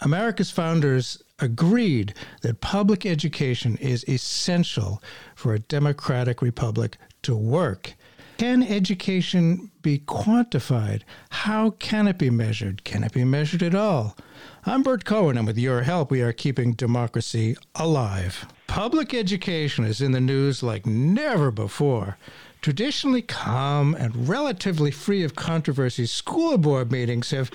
[0.00, 5.02] America's founders agreed that public education is essential
[5.34, 7.94] for a democratic republic to work.
[8.38, 11.02] Can education be quantified?
[11.30, 12.84] How can it be measured?
[12.84, 14.16] Can it be measured at all?
[14.64, 18.46] I'm Bert Cohen, and with your help, we are keeping democracy alive.
[18.68, 22.16] Public education is in the news like never before.
[22.60, 27.52] Traditionally calm and relatively free of controversy, school board meetings have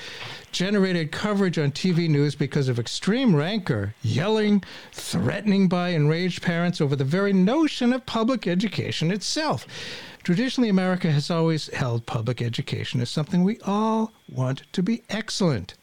[0.54, 4.64] generated coverage on TV news because of extreme rancor, yelling,
[4.94, 9.68] threatening by enraged parents over the very notion of public education itself.
[10.24, 15.76] Traditionally, America has always held public education as something we all want to be excellent.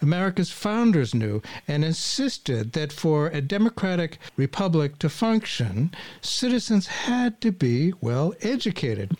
[0.00, 7.52] America's founders knew and insisted that for a democratic republic to function, citizens had to
[7.52, 9.16] be well educated.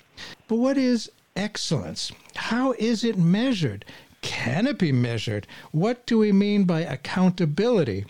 [0.49, 2.13] But what is excellence?
[2.37, 3.85] How is it measured?
[4.23, 5.47] Can it be measured?
[5.73, 8.07] What do we mean by accountability?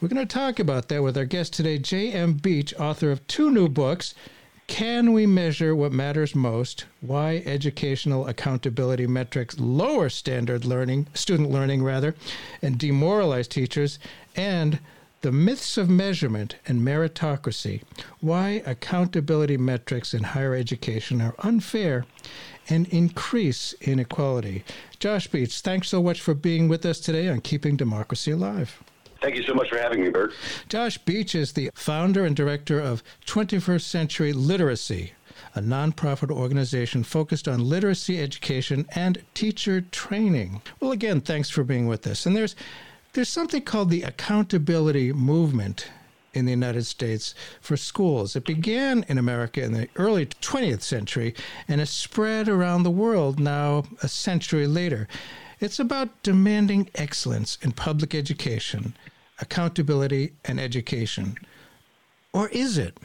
[0.00, 2.34] We're going to talk about that with our guest today, J.M.
[2.34, 4.14] Beach, author of two new books
[4.66, 6.86] can we measure what matters most?
[7.00, 12.14] Why educational accountability metrics lower standard learning, student learning rather,
[12.60, 13.98] and demoralize teachers?
[14.34, 14.80] And
[15.22, 17.82] the myths of measurement and meritocracy.
[18.20, 22.04] Why accountability metrics in higher education are unfair
[22.68, 24.64] and increase inequality.
[24.98, 28.82] Josh Beach, thanks so much for being with us today on Keeping Democracy Alive.
[29.26, 30.32] Thank you so much for having me, Bert.
[30.68, 35.14] Josh Beach is the founder and director of 21st Century Literacy,
[35.56, 40.62] a nonprofit organization focused on literacy education and teacher training.
[40.78, 42.24] Well, again, thanks for being with us.
[42.24, 42.54] And there's
[43.14, 45.88] there's something called the accountability movement
[46.32, 48.36] in the United States for schools.
[48.36, 51.34] It began in America in the early 20th century
[51.66, 55.08] and has spread around the world now a century later.
[55.58, 58.94] It's about demanding excellence in public education,
[59.40, 61.36] accountability, and education.
[62.32, 62.98] Or is it?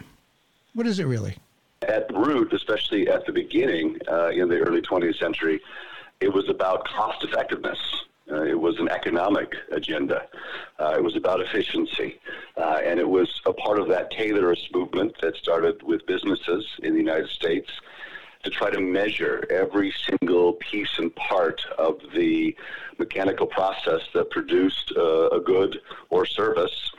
[0.74, 1.38] What is it really?
[1.82, 5.60] At root, especially at the beginning uh, in the early 20th century,
[6.20, 7.80] it was about cost effectiveness.
[8.32, 10.28] Uh, it was an economic agenda.
[10.80, 12.20] Uh, it was about efficiency.
[12.56, 16.94] Uh, and it was a part of that Taylorist movement that started with businesses in
[16.94, 17.70] the United States
[18.44, 22.56] to try to measure every single piece and part of the
[22.98, 26.92] mechanical process that produced uh, a good or service,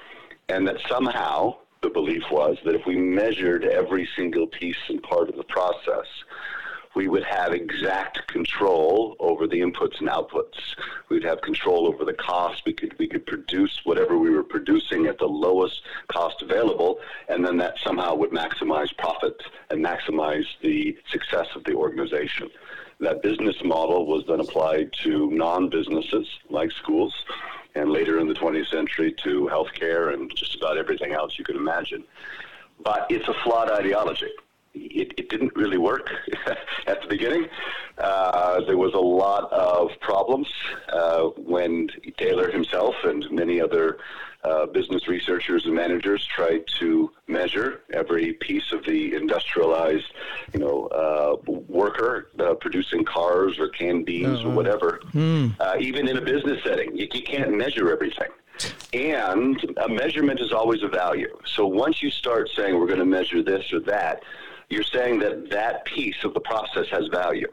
[0.48, 5.28] and that somehow the belief was that if we measured every single piece and part
[5.28, 6.06] of the process,
[6.94, 10.58] we would have exact control over the inputs and outputs.
[11.08, 12.62] We'd have control over the cost.
[12.66, 16.98] We could we could produce whatever we were producing at the lowest cost available,
[17.28, 22.50] and then that somehow would maximize profit and maximize the success of the organization.
[23.00, 27.14] That business model was then applied to non-businesses like schools,
[27.74, 31.56] and later in the 20th century to healthcare and just about everything else you could
[31.56, 32.04] imagine.
[32.84, 34.30] But it's a flawed ideology
[34.74, 36.10] it, it didn't really work
[36.86, 37.48] at the beginning.
[37.98, 40.48] Uh, there was a lot of problems
[40.88, 43.98] uh, when Taylor himself and many other
[44.44, 50.12] uh, business researchers and managers tried to measure every piece of the industrialized,
[50.52, 51.36] you know, uh,
[51.68, 54.56] worker uh, producing cars or canned beans or uh-huh.
[54.56, 55.00] whatever.
[55.12, 55.80] Mm.
[55.80, 58.30] even in a business setting, you, you can't measure everything.
[58.92, 61.36] And a measurement is always a value.
[61.46, 64.22] So once you start saying we're going to measure this or that,
[64.72, 67.48] you're saying that that piece of the process has value.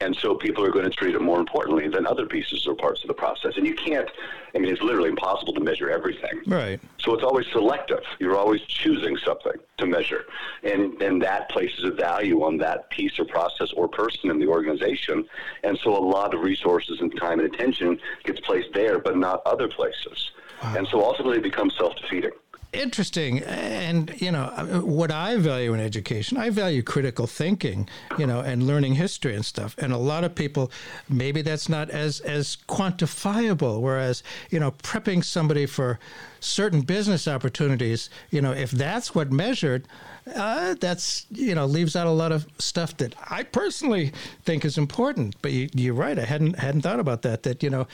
[0.00, 3.02] And so people are going to treat it more importantly than other pieces or parts
[3.02, 3.56] of the process.
[3.56, 4.08] And you can't,
[4.54, 6.42] I mean, it's literally impossible to measure everything.
[6.46, 6.80] Right.
[6.98, 8.02] So it's always selective.
[8.18, 10.24] You're always choosing something to measure.
[10.62, 14.46] And, and that places a value on that piece or process or person in the
[14.46, 15.24] organization.
[15.64, 19.42] And so a lot of resources and time and attention gets placed there, but not
[19.46, 20.30] other places.
[20.62, 20.74] Wow.
[20.76, 22.32] And so ultimately it becomes self defeating
[22.72, 24.46] interesting and you know
[24.84, 29.44] what i value in education i value critical thinking you know and learning history and
[29.44, 30.70] stuff and a lot of people
[31.08, 35.98] maybe that's not as as quantifiable whereas you know prepping somebody for
[36.40, 39.88] certain business opportunities you know if that's what measured
[40.36, 44.12] uh, that's you know leaves out a lot of stuff that I personally
[44.44, 45.36] think is important.
[45.42, 47.42] But you, are right; I hadn't hadn't thought about that.
[47.44, 47.86] That you know,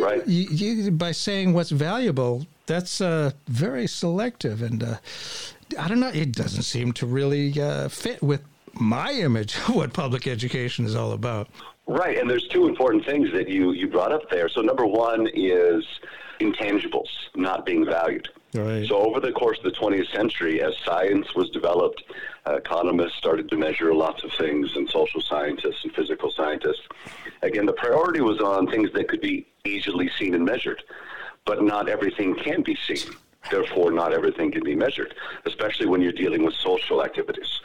[0.00, 0.26] right.
[0.26, 4.96] you, you, by saying what's valuable, that's uh, very selective, and uh,
[5.78, 6.10] I don't know.
[6.10, 8.42] It doesn't seem to really uh, fit with
[8.74, 11.48] my image of what public education is all about.
[11.86, 14.48] Right, and there's two important things that you you brought up there.
[14.48, 15.84] So number one is
[16.38, 18.28] intangibles not being valued.
[18.54, 18.86] Right.
[18.86, 22.02] So over the course of the 20th century, as science was developed,
[22.46, 26.86] uh, economists started to measure lots of things, and social scientists and physical scientists.
[27.42, 30.82] Again, the priority was on things that could be easily seen and measured.
[31.48, 33.10] But not everything can be seen.
[33.50, 35.14] Therefore, not everything can be measured,
[35.46, 37.60] especially when you're dealing with social activities.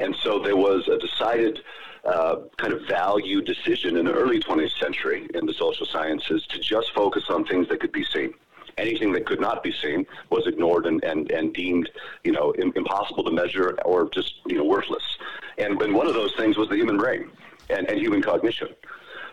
[0.00, 1.60] And so there was a decided
[2.06, 6.58] uh, kind of value decision in the early 20th century in the social sciences to
[6.58, 8.32] just focus on things that could be seen.
[8.78, 11.90] Anything that could not be seen was ignored and, and, and deemed,
[12.24, 15.04] you know, impossible to measure or just, you know, worthless.
[15.58, 17.30] And, and one of those things was the human brain
[17.68, 18.68] and, and human cognition.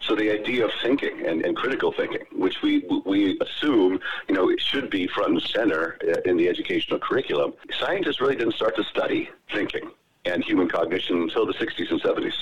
[0.05, 4.53] So the idea of thinking and, and critical thinking, which we we assume you know
[4.57, 8.83] should be front and center uh, in the educational curriculum, scientists really didn't start to
[8.83, 9.91] study thinking
[10.25, 12.33] and human cognition until the 60s and 70s.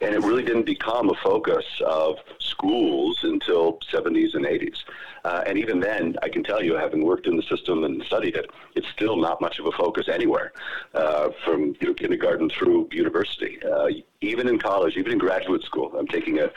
[0.00, 4.76] And it really didn't become a focus of schools until 70s and 80s.
[5.24, 8.36] Uh, and even then, I can tell you, having worked in the system and studied
[8.36, 10.52] it, it's still not much of a focus anywhere,
[10.94, 13.58] uh, from you know, kindergarten through university.
[13.62, 13.88] Uh,
[14.20, 16.50] even in college, even in graduate school, I'm taking a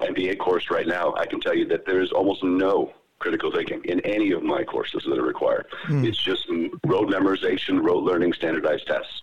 [0.00, 1.14] MBA course right now.
[1.16, 4.62] I can tell you that there is almost no critical thinking in any of my
[4.62, 5.66] courses that are required.
[5.86, 6.06] Mm.
[6.06, 6.48] It's just
[6.84, 9.20] rote memorization, rote learning, standardized tests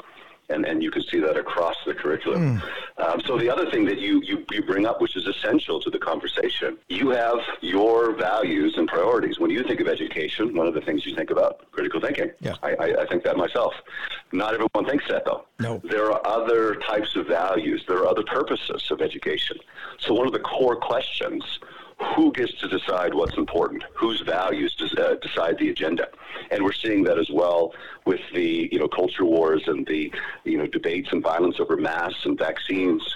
[0.49, 2.61] and, and you can see that across the curriculum.
[2.61, 3.05] Mm.
[3.05, 5.89] Um, so the other thing that you, you, you bring up, which is essential to
[5.89, 9.39] the conversation, you have your values and priorities.
[9.39, 12.31] When you think of education, one of the things you think about critical thinking.
[12.39, 12.55] Yeah.
[12.61, 13.73] I, I, I think that myself.
[14.31, 15.45] Not everyone thinks that though.
[15.59, 15.81] No.
[15.83, 17.83] There are other types of values.
[17.87, 19.57] There are other purposes of education.
[19.99, 21.43] So one of the core questions
[22.15, 26.07] who gets to decide what's important, whose values uh, decide the agenda,
[26.51, 27.73] and we're seeing that as well
[28.05, 30.11] with the you know culture wars and the
[30.43, 33.15] you know debates and violence over masks and vaccines.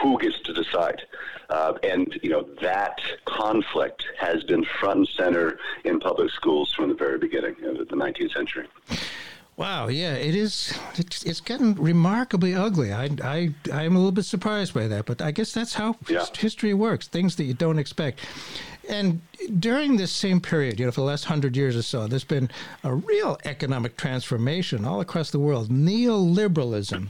[0.00, 1.02] Who gets to decide?
[1.50, 6.88] Uh, and you know that conflict has been front and center in public schools from
[6.88, 8.68] the very beginning of the 19th century.
[9.56, 10.76] Wow, yeah, it is.
[10.96, 12.92] It's, it's getting remarkably ugly.
[12.92, 16.24] I, I, I'm a little bit surprised by that, but I guess that's how yeah.
[16.36, 17.06] history works.
[17.06, 18.20] Things that you don't expect.
[18.88, 19.20] And
[19.60, 22.50] during this same period, you know, for the last hundred years or so, there's been
[22.82, 25.68] a real economic transformation all across the world.
[25.68, 27.08] Neoliberalism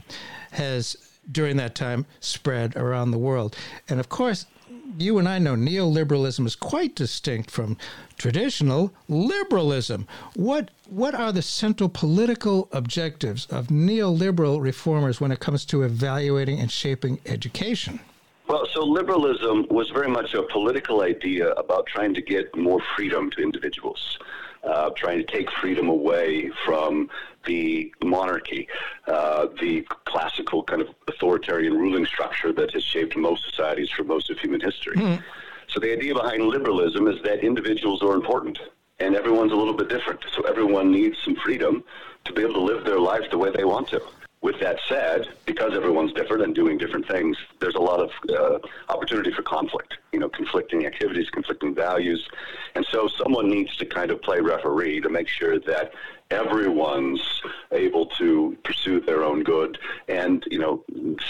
[0.51, 0.97] has,
[1.31, 3.55] during that time, spread around the world,
[3.89, 4.45] and of course,
[4.97, 7.77] you and I know neoliberalism is quite distinct from
[8.17, 10.07] traditional liberalism.
[10.35, 16.59] What what are the central political objectives of neoliberal reformers when it comes to evaluating
[16.59, 17.99] and shaping education?
[18.47, 23.31] Well, so liberalism was very much a political idea about trying to get more freedom
[23.31, 24.19] to individuals
[24.63, 27.09] uh, trying to take freedom away from
[27.45, 28.67] the monarchy,
[29.07, 34.29] uh, the classical kind of authoritarian ruling structure that has shaped most societies for most
[34.29, 34.95] of human history.
[34.95, 35.21] Mm.
[35.67, 38.59] So the idea behind liberalism is that individuals are important
[38.99, 40.21] and everyone's a little bit different.
[40.33, 41.83] So everyone needs some freedom
[42.25, 44.01] to be able to live their life the way they want to.
[44.43, 48.59] With that said, because everyone's different and doing different things, there's a lot of uh,
[48.89, 49.99] opportunity for conflict.
[50.11, 52.27] You know, conflicting activities, conflicting values,
[52.75, 55.93] and so someone needs to kind of play referee to make sure that
[56.29, 57.21] everyone's
[57.71, 59.79] able to pursue their own good,
[60.09, 60.83] and you know,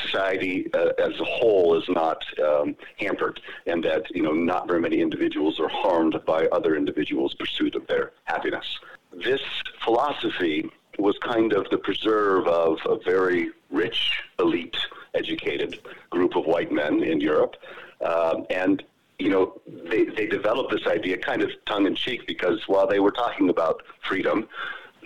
[0.05, 4.81] society uh, as a whole is not um, hampered, and that you know, not very
[4.81, 8.79] many individuals are harmed by other individuals' pursuit of their happiness.
[9.23, 9.41] This
[9.83, 14.77] philosophy was kind of the preserve of a very rich, elite,
[15.13, 15.79] educated
[16.09, 17.55] group of white men in Europe.
[18.03, 18.83] Um, and,
[19.19, 22.99] you know, they, they developed this idea kind of tongue in cheek because while they
[22.99, 24.47] were talking about freedom,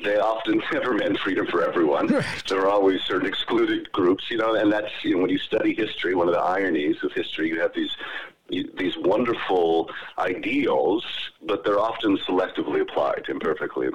[0.03, 2.07] they often never meant freedom for everyone.
[2.07, 2.43] Right.
[2.47, 5.73] There are always certain excluded groups, you know, and that's, you know, when you study
[5.73, 7.91] history, one of the ironies of history, you have these
[8.49, 11.05] these wonderful ideals,
[11.43, 13.89] but they're often selectively applied, imperfectly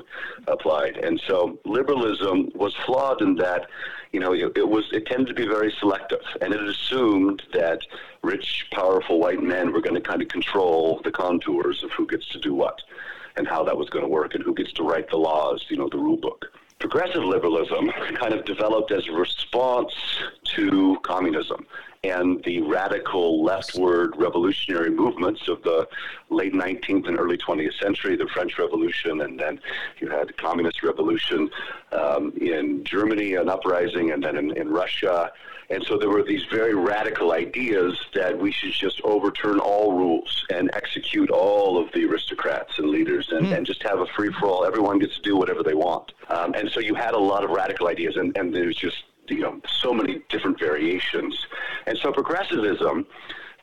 [0.47, 0.97] applied.
[0.99, 3.67] And so liberalism was flawed in that,
[4.13, 7.81] you know, it, it, was it tended to be very selective, and it assumed that
[8.23, 12.29] rich, powerful white men were going to kind of control the contours of who gets
[12.29, 12.81] to do what,
[13.37, 15.77] and how that was going to work, and who gets to write the laws, you
[15.77, 16.47] know, the rule book.
[16.79, 19.95] Progressive liberalism kind of developed as a response
[20.43, 21.65] to communism
[22.05, 25.87] and the radical leftward revolutionary movements of the
[26.31, 29.61] late 19th and early 20th century, the French Revolution, and then
[30.01, 31.49] you had the Communist Revolution
[31.93, 35.31] um, in Germany, an uprising, and then in, in Russia.
[35.71, 40.45] And so there were these very radical ideas that we should just overturn all rules
[40.51, 43.57] and execute all of the aristocrats and leaders and, mm.
[43.57, 44.65] and just have a free for all.
[44.65, 46.15] Everyone gets to do whatever they want.
[46.29, 49.41] Um, and so you had a lot of radical ideas, and, and there's just you
[49.41, 51.47] know so many different variations.
[51.87, 53.07] And so progressivism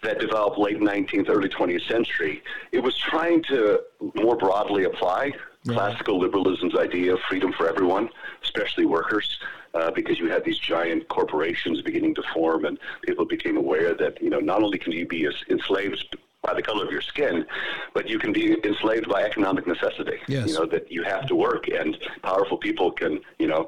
[0.01, 3.81] that developed late 19th, early 20th century, it was trying to
[4.15, 5.73] more broadly apply yeah.
[5.73, 8.09] classical liberalism's idea of freedom for everyone,
[8.43, 9.39] especially workers.
[9.75, 14.19] Uh, because you had these giant corporations beginning to form, and people became aware that
[14.19, 17.45] you know not only can you be enslaved by the color of your skin,
[17.93, 20.17] but you can be enslaved by economic necessity.
[20.27, 20.47] Yes.
[20.47, 23.67] You know that you have to work, and powerful people can, you know,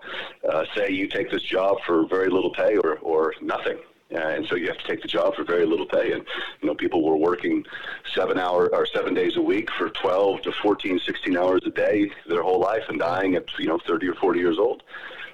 [0.49, 3.77] uh, say you take this job for very little pay or or nothing.
[4.13, 6.11] Uh, and so you have to take the job for very little pay.
[6.11, 6.25] And,
[6.61, 7.63] you know, people were working
[8.13, 12.11] seven hour or seven days a week for 12 to 14, 16 hours a day
[12.27, 14.83] their whole life and dying at, you know, 30 or 40 years old.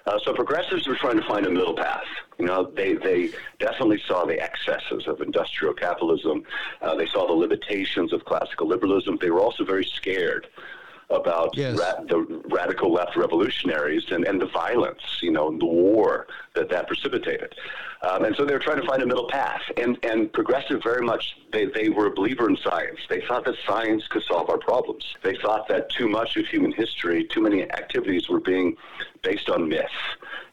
[0.08, 2.06] Uh, so progressives were trying to find a middle path.
[2.40, 6.44] You know, they, they definitely saw the excesses of industrial capitalism.
[6.82, 9.18] Uh, they saw the limitations of classical liberalism.
[9.20, 10.48] They were also very scared
[11.10, 11.78] about yes.
[11.78, 16.88] ra- the radical left revolutionaries and, and the violence, you know, the war that that
[16.88, 17.56] precipitated.
[18.02, 19.62] Um, and so they were trying to find a middle path.
[19.78, 23.00] And, and progressive very much, they, they were a believer in science.
[23.10, 25.04] They thought that science could solve our problems.
[25.24, 28.76] They thought that too much of human history, too many activities were being
[29.24, 29.86] based on myth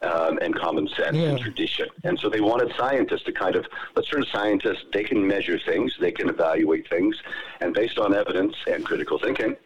[0.03, 1.31] um, and common sense yeah.
[1.31, 1.89] and tradition.
[2.05, 5.59] And so they wanted scientists to kind of, let's turn to scientists, they can measure
[5.59, 7.17] things, they can evaluate things,
[7.61, 9.57] and based on evidence and critical thinking,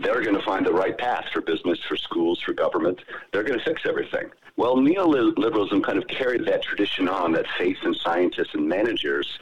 [0.00, 3.00] they're going to find the right path for business, for schools, for government.
[3.32, 4.30] They're going to fix everything.
[4.56, 9.38] Well, neoliberalism kind of carried that tradition on, that faith in scientists and managers,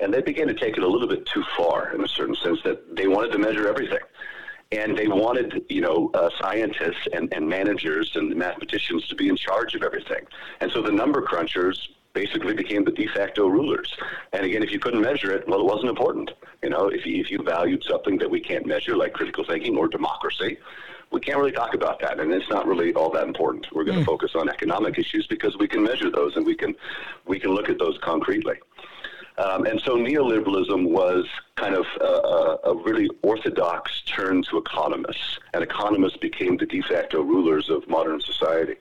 [0.00, 2.60] and they began to take it a little bit too far in a certain sense
[2.64, 4.00] that they wanted to measure everything.
[4.72, 9.36] And they wanted, you know, uh, scientists and, and managers and mathematicians to be in
[9.36, 10.26] charge of everything.
[10.60, 11.76] And so the number crunchers
[12.16, 13.94] basically became the de facto rulers.
[14.32, 16.30] And again, if you couldn't measure it, well, it wasn't important.
[16.62, 19.76] You know, if you, if you valued something that we can't measure, like critical thinking
[19.76, 20.56] or democracy,
[21.12, 23.66] we can't really talk about that, and it's not really all that important.
[23.70, 24.06] We're going to mm.
[24.06, 26.74] focus on economic issues because we can measure those and we can
[27.26, 28.56] we can look at those concretely.
[29.38, 35.62] Um, and so neoliberalism was kind of a, a, really orthodox turn to economists, and
[35.62, 38.76] economists became the de facto rulers of modern society.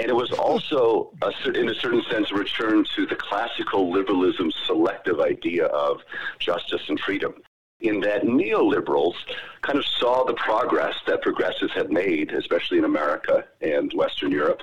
[0.00, 4.50] And it was also, a, in a certain sense, a return to the classical liberalism
[4.66, 6.00] selective idea of
[6.38, 7.34] justice and freedom
[7.80, 9.14] in that neoliberals
[9.62, 14.62] kind of saw the progress that progressives had made, especially in America and Western Europe,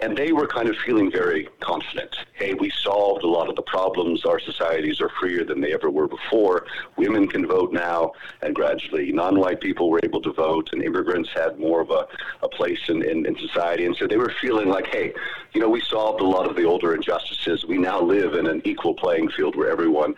[0.00, 2.14] and they were kind of feeling very confident.
[2.34, 4.24] Hey, we solved a lot of the problems.
[4.24, 6.66] Our societies are freer than they ever were before.
[6.96, 11.58] Women can vote now, and gradually non-white people were able to vote, and immigrants had
[11.58, 12.06] more of a,
[12.42, 13.86] a place in, in, in society.
[13.86, 15.14] And so they were feeling like, hey,
[15.54, 17.64] you know, we solved a lot of the older injustices.
[17.64, 20.14] We now live in an equal playing field where everyone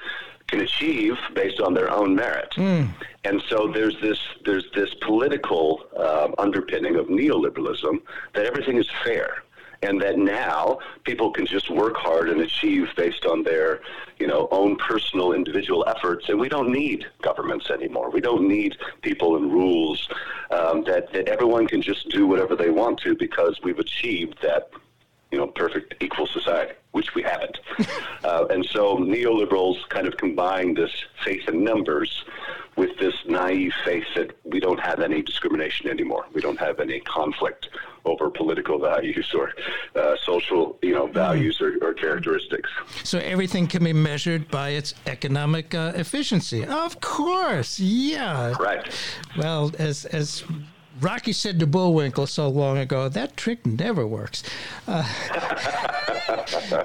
[0.49, 2.51] can achieve based on their own merit.
[2.57, 2.89] Mm.
[3.25, 8.01] And so there's this there's this political uh, underpinning of neoliberalism
[8.35, 9.43] that everything is fair,
[9.83, 13.81] and that now people can just work hard and achieve based on their
[14.19, 18.11] you know own personal individual efforts, and we don't need governments anymore.
[18.11, 20.09] We don't need people and rules.
[20.51, 24.71] Um, that that everyone can just do whatever they want to because we've achieved that
[25.31, 27.59] you know, perfect equal society, which we haven't.
[28.25, 30.93] uh, and so neoliberals kind of combine this
[31.25, 32.25] faith in numbers
[32.77, 36.27] with this naive faith that we don't have any discrimination anymore.
[36.33, 37.69] We don't have any conflict
[38.05, 39.53] over political values or
[39.97, 42.71] uh, social, you know, values or, or, characteristics.
[43.03, 46.65] So everything can be measured by its economic uh, efficiency.
[46.65, 48.55] Of course, yeah.
[48.59, 48.89] Right.
[49.37, 50.45] Well, as as
[51.01, 54.43] Rocky said to Bullwinkle so long ago, that trick never works.
[54.87, 55.05] Uh,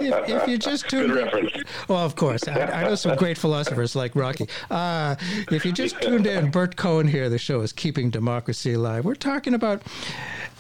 [0.02, 1.50] if, if, you just tune in,
[1.88, 4.48] well, of course, I, I, know some great philosophers like Rocky.
[4.70, 5.16] Uh,
[5.52, 9.06] if you just tuned in, Bert Cohen here, the show is Keeping Democracy Alive.
[9.06, 9.82] We're talking about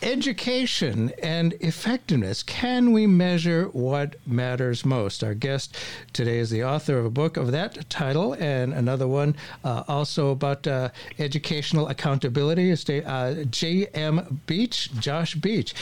[0.03, 2.43] education and effectiveness.
[2.43, 5.24] Can we measure what matters most?
[5.24, 5.75] Our guest
[6.12, 10.31] today is the author of a book of that title and another one uh, also
[10.31, 12.72] about uh, educational accountability.
[12.74, 14.41] Uh, J.M.
[14.45, 15.74] Beach, Josh Beach.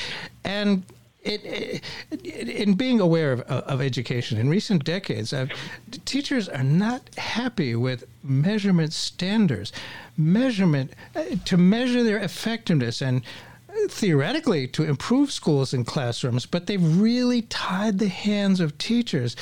[0.43, 0.83] And
[1.23, 5.45] it, it, in being aware of, of, education in recent decades, uh,
[6.03, 9.71] teachers are not happy with measurement standards.
[10.17, 13.21] Measurement uh, to measure their effectiveness and
[13.89, 19.35] theoretically to improve schools and classrooms, but they've really tied the hands of teachers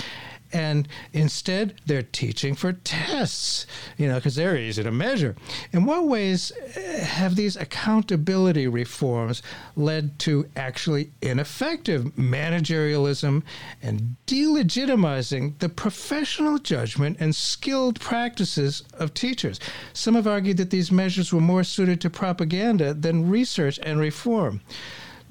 [0.52, 3.66] and instead they're teaching for tests,
[3.98, 5.36] you know, because they're easy to measure.
[5.72, 9.42] In what ways eh, have these accountability reforms
[9.76, 13.44] led to actually ineffective managerialism
[13.82, 19.60] and delegitimizing the professional judgment and skilled practices of teachers?
[19.94, 24.62] Some have argued that these measures were more suited to propaganda than research and reform.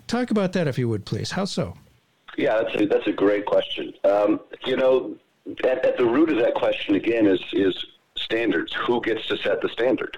[0.07, 1.33] Talk about that, if you would, please.
[1.33, 1.75] How so?
[2.39, 3.93] Yeah, that's a, that's a great question.
[4.05, 5.17] Um, you know,
[5.65, 7.75] at, at the root of that question again is is
[8.17, 8.73] standards.
[8.87, 10.17] Who gets to set the standard?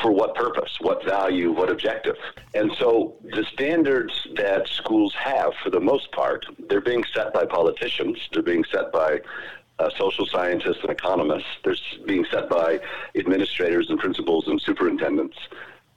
[0.00, 0.78] For what purpose?
[0.80, 1.50] What value?
[1.50, 2.14] What objective?
[2.54, 7.44] And so the standards that schools have, for the most part, they're being set by
[7.44, 8.16] politicians.
[8.32, 9.20] They're being set by
[9.80, 11.48] uh, social scientists and economists.
[11.64, 11.74] They're
[12.06, 12.78] being set by
[13.16, 15.36] administrators and principals and superintendents.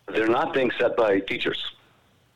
[0.07, 1.63] They're not being set by teachers.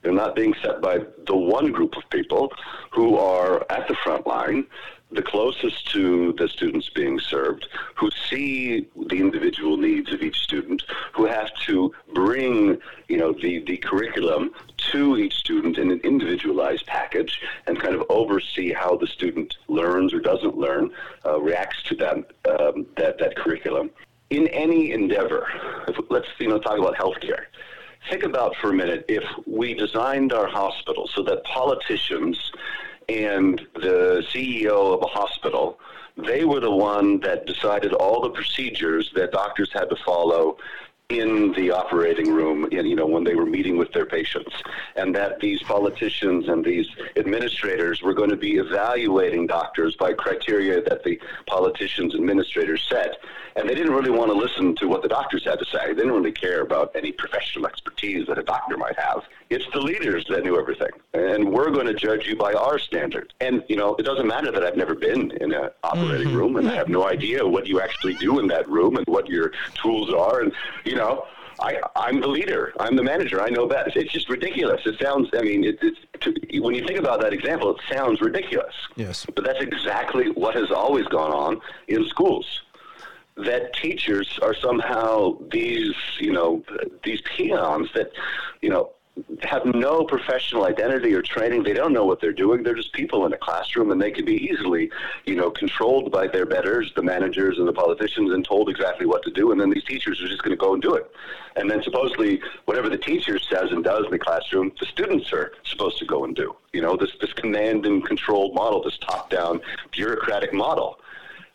[0.06, 2.54] They're not being set by the one group of people
[2.92, 4.68] who are at the front line,
[5.12, 10.84] the closest to the students being served, who see the individual needs of each student,
[11.14, 14.52] who have to bring, you know, the, the curriculum
[14.92, 20.14] to each student in an individualized package and kind of oversee how the student learns
[20.14, 20.92] or doesn't learn,
[21.26, 22.18] uh, reacts to that,
[22.60, 23.90] um, that, that curriculum.
[24.30, 25.48] In any endeavor,
[25.88, 27.46] if, let's, you know, talk about healthcare
[28.10, 32.52] think about for a minute if we designed our hospital so that politicians
[33.10, 35.80] and the CEO of a hospital,
[36.18, 40.58] they were the one that decided all the procedures that doctors had to follow
[41.10, 44.52] in the operating room, in, you know, when they were meeting with their patients,
[44.96, 50.82] and that these politicians and these administrators were going to be evaluating doctors by criteria
[50.82, 53.18] that the politicians and administrators set,
[53.56, 55.90] and they didn't really want to listen to what the doctors had to say.
[55.90, 59.24] They didn't really care about any professional expertise that a doctor might have.
[59.52, 63.32] It's the leaders that knew everything, and we're going to judge you by our standards.
[63.42, 66.38] And you know, it doesn't matter that I've never been in an operating mm-hmm.
[66.38, 69.30] room, and I have no idea what you actually do in that room and what
[69.30, 70.52] your tools are, and
[70.84, 71.25] you know.
[71.60, 72.74] I, I'm the leader.
[72.80, 73.42] I'm the manager.
[73.42, 73.96] I know best.
[73.96, 74.82] It's just ridiculous.
[74.86, 75.30] It sounds.
[75.34, 78.74] I mean, it, it's to, when you think about that example, it sounds ridiculous.
[78.96, 79.25] Yes.
[79.34, 82.62] But that's exactly what has always gone on in schools
[83.38, 86.64] that teachers are somehow these, you know,
[87.04, 88.12] these peons that,
[88.62, 88.92] you know,
[89.44, 91.64] have no professional identity or training.
[91.64, 92.64] They don't know what they're doing.
[92.64, 94.92] They're just people in a classroom, and they can be easily,
[95.26, 99.24] you know, controlled by their betters, the managers and the politicians, and told exactly what
[99.24, 99.52] to do.
[99.52, 101.10] And then these teachers are just going to go and do it.
[101.56, 105.54] And then supposedly, whatever the teacher says and does in the classroom, the students are
[105.64, 106.56] supposed to go and do.
[106.74, 111.00] You know, this this command and controlled model, this top-down bureaucratic model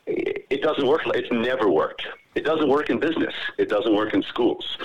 [0.07, 1.03] it doesn't work.
[1.07, 2.07] It's never worked.
[2.35, 3.35] It doesn't work in business.
[3.59, 4.79] It doesn't work in schools.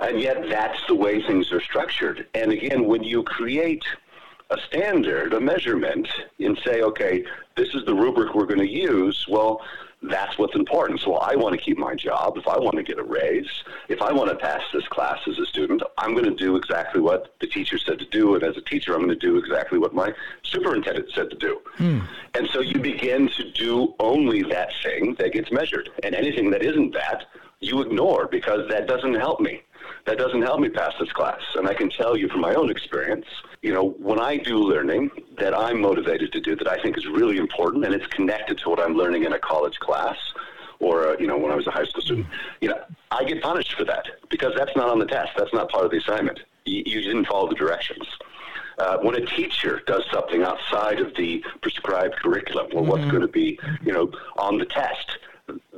[0.00, 2.26] And yet, that's the way things are structured.
[2.34, 3.84] And again, when you create
[4.50, 7.24] a standard, a measurement, and say, okay,
[7.56, 9.60] this is the rubric we're going to use, well,
[10.02, 11.00] that's what's important.
[11.00, 12.36] So I want to keep my job.
[12.36, 13.50] If I want to get a raise,
[13.88, 17.00] if I want to pass this class as a student, I'm going to do exactly
[17.00, 18.36] what the teacher said to do.
[18.36, 21.60] And as a teacher, I'm going to do exactly what my superintendent said to do.
[21.76, 22.00] Hmm.
[22.34, 25.90] And so you begin to do only that thing that gets measured.
[26.04, 27.24] And anything that isn't that,
[27.60, 29.62] you ignore because that doesn't help me
[30.08, 31.40] that doesn't help me pass this class.
[31.54, 33.26] And I can tell you from my own experience,
[33.60, 37.06] you know, when I do learning that I'm motivated to do that I think is
[37.06, 40.16] really important and it's connected to what I'm learning in a college class
[40.80, 42.26] or, uh, you know, when I was a high school student,
[42.62, 45.32] you know, I get punished for that because that's not on the test.
[45.36, 46.40] That's not part of the assignment.
[46.64, 48.06] You, you didn't follow the directions.
[48.78, 52.90] Uh, when a teacher does something outside of the prescribed curriculum or mm-hmm.
[52.90, 55.18] what's going to be, you know, on the test,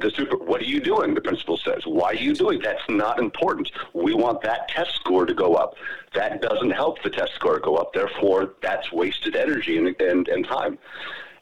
[0.00, 1.14] the super, what are you doing?
[1.14, 2.60] The principal says, why are you doing?
[2.60, 3.70] That's not important.
[3.92, 5.74] We want that test score to go up.
[6.14, 7.92] That doesn't help the test score go up.
[7.92, 10.78] Therefore, that's wasted energy and, and, and time.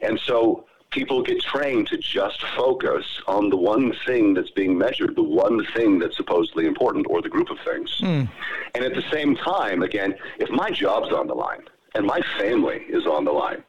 [0.01, 5.15] And so people get trained to just focus on the one thing that's being measured,
[5.17, 8.01] the one thing that's supposedly important, or the group of things.
[8.01, 8.29] Mm.
[8.75, 11.63] And at the same time, again, if my job's on the line
[11.95, 13.63] and my family is on the line,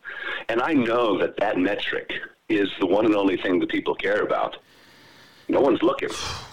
[0.50, 2.14] and I know that that metric
[2.50, 4.58] is the one and only thing that people care about.
[5.48, 6.10] No one's looking.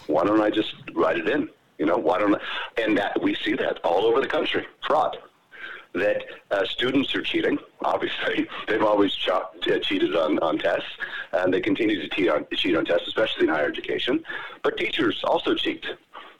[0.06, 1.48] Why don't I just write it in?
[1.78, 2.40] You know, why don't I?
[2.78, 5.18] And that we see that all over the country, fraud.
[5.94, 7.58] That uh, students are cheating.
[7.82, 10.88] Obviously, they've always ch- uh, cheated on, on tests,
[11.32, 14.22] and they continue to cheat on, cheat on tests, especially in higher education.
[14.62, 15.84] But teachers also cheat.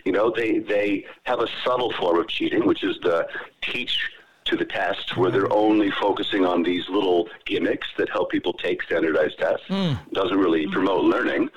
[0.05, 3.27] You know, they they have a subtle form of cheating, which is the
[3.62, 3.99] teach
[4.47, 8.83] to the test where they're only focusing on these little gimmicks that help people take
[8.83, 9.67] standardized tests.
[9.69, 9.99] Mm.
[10.13, 11.51] Doesn't really promote learning.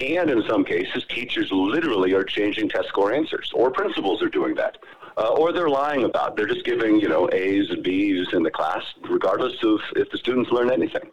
[0.00, 4.54] And in some cases, teachers literally are changing test score answers, or principals are doing
[4.56, 4.78] that.
[5.16, 6.36] Uh, or they're lying about.
[6.36, 10.18] They're just giving, you know, A's and B's in the class, regardless of if the
[10.18, 11.08] students learn anything.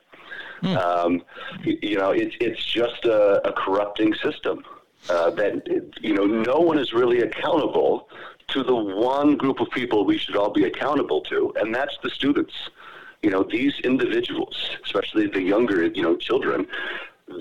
[0.63, 0.77] Mm.
[0.77, 1.21] Um,
[1.63, 4.63] you, you, know, it, it's just a, a corrupting system.
[5.09, 5.65] Uh, that
[5.99, 8.07] you know no one is really accountable
[8.51, 12.09] to the one group of people we should all be accountable to, and that's the
[12.09, 12.53] students.
[13.23, 16.67] You know, these individuals, especially the younger, you know, children,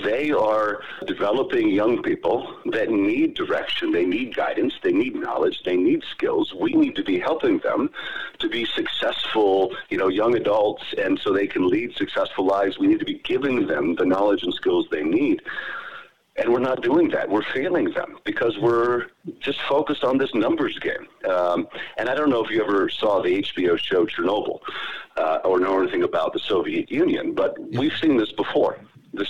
[0.05, 5.77] they are developing young people that need direction, they need guidance, they need knowledge, they
[5.77, 6.55] need skills.
[6.55, 7.91] We need to be helping them
[8.39, 12.79] to be successful, you know, young adults, and so they can lead successful lives.
[12.79, 15.43] We need to be giving them the knowledge and skills they need.
[16.37, 17.29] And we're not doing that.
[17.29, 19.07] We're failing them because we're
[19.41, 21.07] just focused on this numbers game.
[21.29, 21.67] Um,
[21.99, 24.61] and I don't know if you ever saw the HBO show Chernobyl
[25.17, 28.79] uh, or know anything about the Soviet Union, but we've seen this before.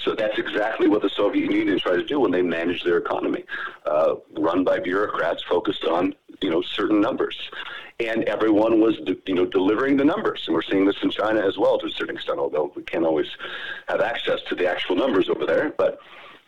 [0.04, 3.44] So that's exactly what the Soviet Union tried to do when they managed their economy,
[3.86, 7.36] uh, run by bureaucrats focused on you know certain numbers,
[7.98, 11.56] and everyone was you know delivering the numbers, and we're seeing this in China as
[11.56, 13.28] well to a certain extent, although we can't always
[13.88, 15.98] have access to the actual numbers over there, but.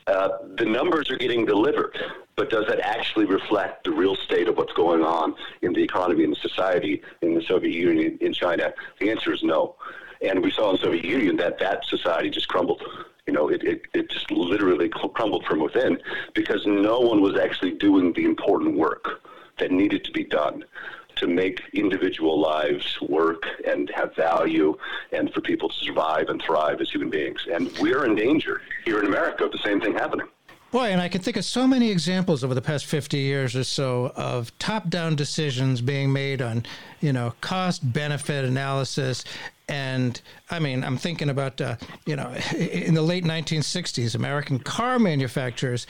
[0.06, 1.96] Uh, the numbers are getting delivered,
[2.36, 6.24] but does that actually reflect the real state of what's going on in the economy
[6.24, 8.72] and society in the Soviet Union in China?
[8.98, 9.76] The answer is no.
[10.20, 12.82] And we saw in the Soviet Union that that society just crumbled.
[13.26, 16.00] You know, it, it, it just literally crumbled from within
[16.34, 19.20] because no one was actually doing the important work
[19.58, 20.64] that needed to be done
[21.22, 24.76] to make individual lives work and have value
[25.12, 27.40] and for people to survive and thrive as human beings.
[27.50, 30.26] And we're in danger here in America of the same thing happening.
[30.72, 33.62] Boy, and I can think of so many examples over the past 50 years or
[33.62, 36.64] so of top down decisions being made on,
[37.02, 39.24] you know, cost benefit analysis
[39.68, 44.98] and I mean, I'm thinking about, uh, you know, in the late 1960s, American car
[44.98, 45.86] manufacturers,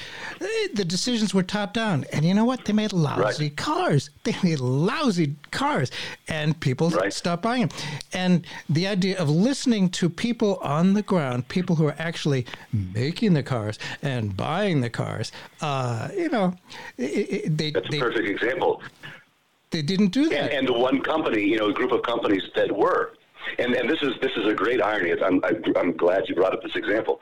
[0.75, 2.05] the decisions were top down.
[2.13, 2.65] And you know what?
[2.65, 3.57] They made lousy right.
[3.57, 4.11] cars.
[4.23, 5.91] They made lousy cars.
[6.29, 7.13] And people right.
[7.13, 7.79] stopped buying them.
[8.13, 13.33] And the idea of listening to people on the ground, people who are actually making
[13.35, 16.55] the cars and buying the cars, uh, you know,
[16.99, 17.71] it, they.
[17.71, 18.81] That's a they, perfect example.
[19.73, 20.39] They didn't do that.
[20.39, 23.15] And, and the one company, you know, a group of companies that were
[23.59, 25.13] and and this is this is a great irony.
[25.21, 25.41] I'm
[25.77, 27.21] I'm glad you brought up this example.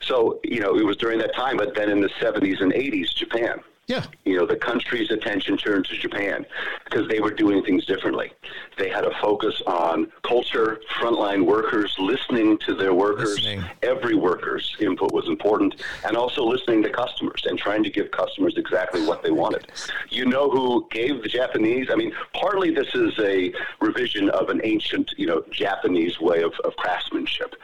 [0.00, 3.14] So you know it was during that time, but then in the 70s and 80s,
[3.14, 4.04] Japan yeah.
[4.24, 6.46] You know, the country's attention turned to Japan
[6.84, 8.32] because they were doing things differently.
[8.78, 13.34] They had a focus on culture, frontline workers, listening to their workers.
[13.34, 13.64] Listening.
[13.82, 18.54] Every worker's input was important, and also listening to customers and trying to give customers
[18.56, 19.66] exactly what they wanted.
[20.08, 21.88] You know who gave the Japanese?
[21.90, 26.52] I mean, partly this is a revision of an ancient, you know, Japanese way of,
[26.64, 27.56] of craftsmanship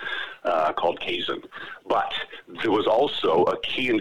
[0.42, 1.44] uh, called Kaizen.
[1.88, 2.12] But
[2.62, 4.00] there was also a key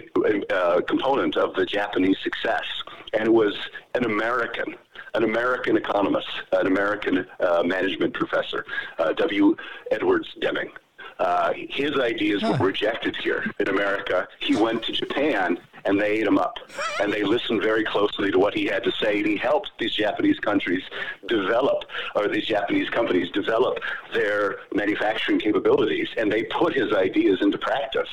[0.50, 2.64] uh, component of the Japanese success,
[3.12, 3.54] and it was
[3.94, 4.74] an American,
[5.14, 8.64] an American economist, an American uh, management professor,
[8.98, 9.56] uh, W.
[9.90, 10.70] Edwards Deming.
[11.18, 12.56] Uh, his ideas huh.
[12.58, 14.28] were rejected here in America.
[14.40, 16.58] He went to Japan and they ate him up.
[17.00, 19.18] And they listened very closely to what he had to say.
[19.18, 20.82] And he helped these Japanese countries
[21.28, 23.78] develop, or these Japanese companies develop
[24.12, 26.08] their manufacturing capabilities.
[26.16, 28.08] And they put his ideas into practice.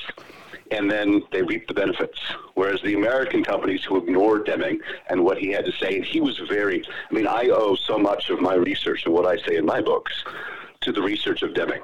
[0.70, 2.18] And then they reaped the benefits.
[2.54, 6.20] Whereas the American companies who ignored Deming and what he had to say, and he
[6.20, 9.56] was very, I mean, I owe so much of my research and what I say
[9.56, 10.24] in my books
[10.82, 11.82] to the research of Deming.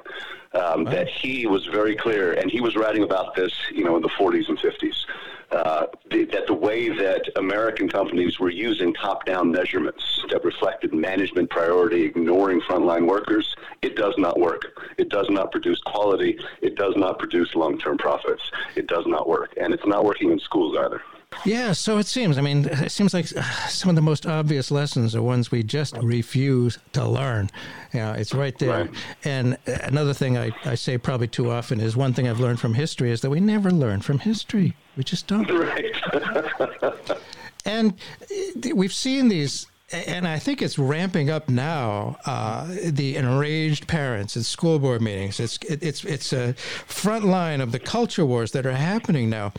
[0.53, 4.01] Um, that he was very clear, and he was writing about this, you know, in
[4.01, 5.05] the 40s and 50s
[5.51, 11.49] uh, the, that the way that American companies were using top-down measurements that reflected management
[11.49, 14.63] priority, ignoring frontline workers, it does not work.
[14.97, 16.39] It does not produce quality.
[16.61, 18.43] It does not produce long-term profits.
[18.75, 21.01] It does not work, and it's not working in schools either.
[21.45, 22.37] Yeah, so it seems.
[22.37, 23.25] I mean, it seems like
[23.69, 27.49] some of the most obvious lessons are ones we just refuse to learn.
[27.93, 28.85] You know, it's right there.
[28.85, 28.89] Right.
[29.23, 32.73] And another thing I, I say probably too often is one thing I've learned from
[32.73, 34.75] history is that we never learn from history.
[34.97, 35.49] We just don't.
[35.51, 35.95] Right.
[37.65, 42.17] and uh, we've seen these and I think it's ramping up now.
[42.25, 45.39] Uh, the enraged parents at school board meetings.
[45.39, 49.53] It's it, it's it's a front line of the culture wars that are happening now.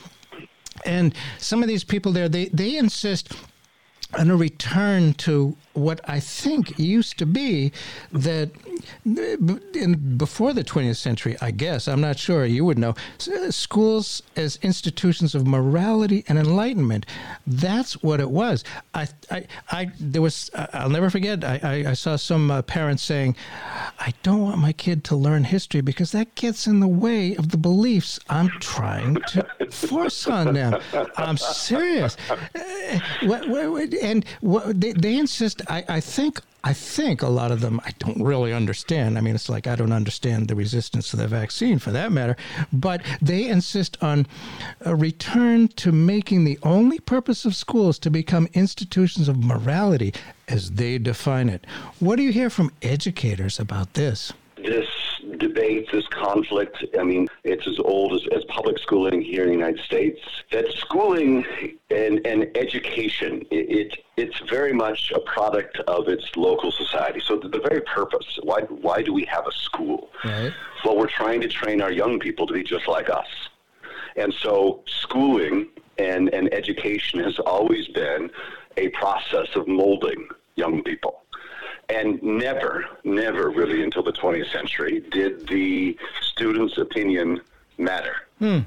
[0.84, 3.32] And some of these people there, they, they insist
[4.18, 7.72] on a return to what I think used to be
[8.12, 8.50] that
[9.04, 12.94] in, before the 20th century, I guess, I'm not sure, you would know,
[13.50, 17.06] schools as institutions of morality and enlightenment.
[17.46, 18.64] That's what it was.
[18.94, 23.02] I, I, I there was, I'll never forget, I, I, I saw some uh, parents
[23.02, 23.36] saying,
[23.98, 27.50] I don't want my kid to learn history because that gets in the way of
[27.50, 30.80] the beliefs I'm trying to force on them.
[31.16, 32.16] I'm serious.
[32.30, 32.48] Uh,
[34.02, 34.24] and
[34.74, 38.52] they, they insist I, I think I think a lot of them I don't really
[38.52, 39.18] understand.
[39.18, 42.36] I mean, it's like I don't understand the resistance to the vaccine for that matter,
[42.72, 44.26] but they insist on
[44.82, 50.14] a return to making the only purpose of schools to become institutions of morality
[50.46, 51.66] as they define it.
[51.98, 54.32] What do you hear from educators about this?
[55.42, 59.54] Debate, this conflict, I mean, it's as old as, as public schooling here in the
[59.54, 60.20] United States.
[60.52, 61.44] That schooling
[61.90, 67.20] and, and education, it, it, it's very much a product of its local society.
[67.20, 70.10] So the, the very purpose, why, why do we have a school?
[70.24, 70.52] Right.
[70.84, 73.26] Well, we're trying to train our young people to be just like us.
[74.16, 78.30] And so schooling and, and education has always been
[78.76, 81.21] a process of molding young people.
[81.92, 87.40] And never, never really until the 20th century did the student's opinion
[87.78, 88.14] matter.
[88.38, 88.60] Hmm.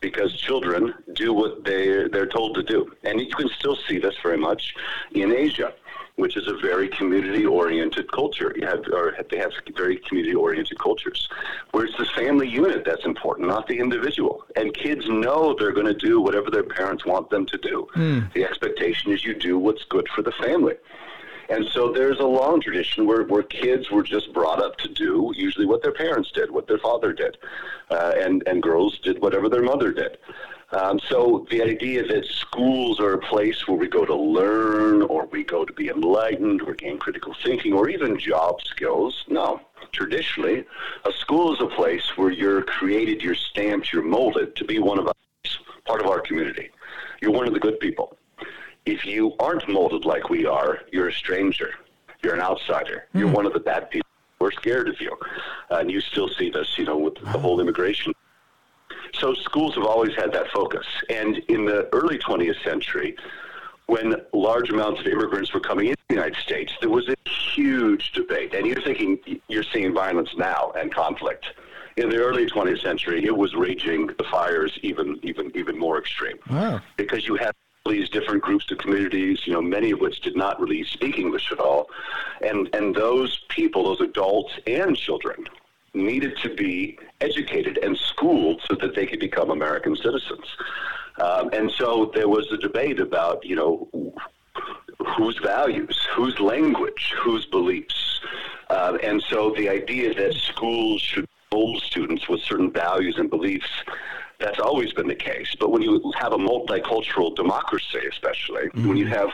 [0.00, 4.14] Because children do what they they're told to do, and you can still see this
[4.22, 4.74] very much
[5.12, 5.74] in Asia
[6.20, 8.52] which is a very community-oriented culture.
[8.56, 11.28] You have, or they have very community-oriented cultures,
[11.70, 14.44] where it's the family unit that's important, not the individual.
[14.54, 17.88] And kids know they're going to do whatever their parents want them to do.
[17.96, 18.32] Mm.
[18.34, 20.74] The expectation is you do what's good for the family.
[21.50, 25.32] And so there's a long tradition where, where kids were just brought up to do
[25.34, 27.38] usually what their parents did, what their father did,
[27.90, 30.18] uh, and, and girls did whatever their mother did.
[30.70, 35.26] Um, so the idea that schools are a place where we go to learn or
[35.26, 39.60] we go to be enlightened or gain critical thinking or even job skills, no.
[39.90, 40.64] Traditionally,
[41.04, 45.00] a school is a place where you're created, you're stamped, you're molded to be one
[45.00, 45.14] of us,
[45.84, 46.70] part of our community.
[47.20, 48.16] You're one of the good people.
[48.90, 51.74] If you aren't molded like we are, you're a stranger.
[52.22, 53.06] You're an outsider.
[53.14, 53.20] Mm.
[53.20, 53.34] You're hmm.
[53.34, 54.08] one of the bad people.
[54.40, 55.16] We're scared of you.
[55.70, 58.12] Uh, and you still see this, you know, with the whole immigration
[59.14, 60.86] so schools have always had that focus.
[61.08, 63.16] And in the early 20th century,
[63.86, 68.12] when large amounts of immigrants were coming into the United States, there was a huge
[68.12, 68.54] debate.
[68.54, 71.46] And you're thinking you're seeing violence now and conflict.
[71.96, 76.38] In the early 20th century, it was raging the fires even even even more extreme.
[76.48, 76.80] Wow.
[76.96, 77.52] Because you had
[77.88, 81.50] these different groups of communities, you know, many of which did not really speak English
[81.50, 81.88] at all.
[82.42, 85.46] And and those people, those adults and children
[85.94, 90.44] needed to be educated and schooled so that they could become American citizens.
[91.20, 93.88] Um, and so there was a debate about, you know,
[95.16, 98.20] whose values, whose language, whose beliefs.
[98.68, 103.68] Uh, and so the idea that schools should mold students with certain values and beliefs
[104.40, 105.54] that's always been the case.
[105.58, 108.88] But when you have a multicultural democracy, especially, mm-hmm.
[108.88, 109.30] when you have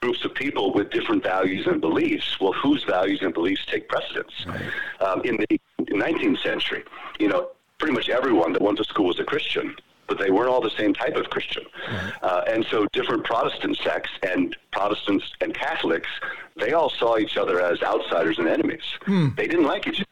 [0.00, 4.32] groups of people with different values and beliefs, well, whose values and beliefs take precedence?
[4.46, 4.62] Right.
[5.00, 6.84] Um, in the 19th century,
[7.18, 9.74] you know, pretty much everyone that went to school was a Christian,
[10.06, 11.64] but they weren't all the same type of Christian.
[11.90, 12.12] Right.
[12.22, 16.08] Uh, and so different Protestant sects and Protestants and Catholics,
[16.56, 18.82] they all saw each other as outsiders and enemies.
[19.02, 19.28] Hmm.
[19.36, 20.04] They didn't like each other.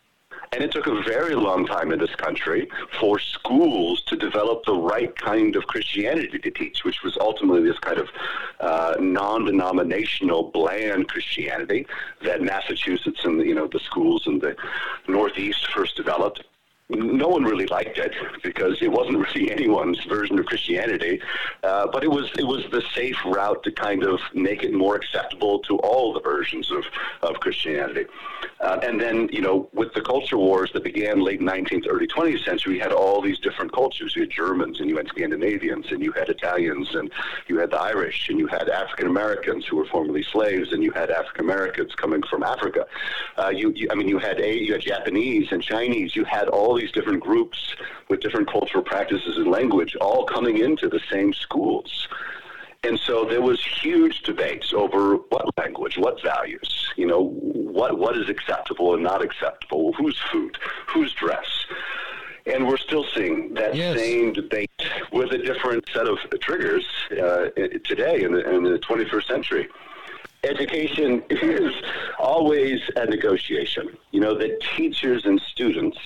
[0.53, 4.75] And it took a very long time in this country for schools to develop the
[4.75, 8.09] right kind of Christianity to teach, which was ultimately this kind of
[8.61, 11.87] uh, non-denominational, bland Christianity
[12.23, 14.57] that Massachusetts and you know the schools in the
[15.09, 16.43] Northeast first developed
[16.89, 21.21] no one really liked it because it wasn't really anyone's version of Christianity,
[21.65, 24.95] uh, but it was it was the safe route to kind of make it more
[24.95, 26.85] acceptable to all the versions of
[27.23, 28.07] of Christianity.
[28.61, 32.45] Uh, and then you know with the culture wars that began late 19th, early 20th
[32.45, 34.15] century, you had all these different cultures.
[34.15, 37.11] You had Germans and you had Scandinavians and you had Italians and
[37.49, 40.93] you had the Irish and you had African Americans who were formerly slaves and you
[40.93, 42.87] had African Americans coming from Africa.
[43.37, 46.15] Uh, you, you, I mean you had a you had Japanese and Chinese.
[46.15, 47.75] You had all these different groups
[48.09, 52.09] with different cultural practices and language all coming into the same schools.
[52.85, 58.17] And so there was huge debates over what language, what values, you know, what what
[58.17, 61.49] is acceptable and not acceptable, whose food, whose dress.
[62.45, 63.99] And we're still seeing that yes.
[63.99, 64.71] same debate
[65.13, 67.49] with a different set of triggers uh,
[67.85, 69.69] today in the, in the 21st century
[70.47, 71.73] education is
[72.19, 73.97] always a negotiation.
[74.13, 75.99] You know, that teachers and students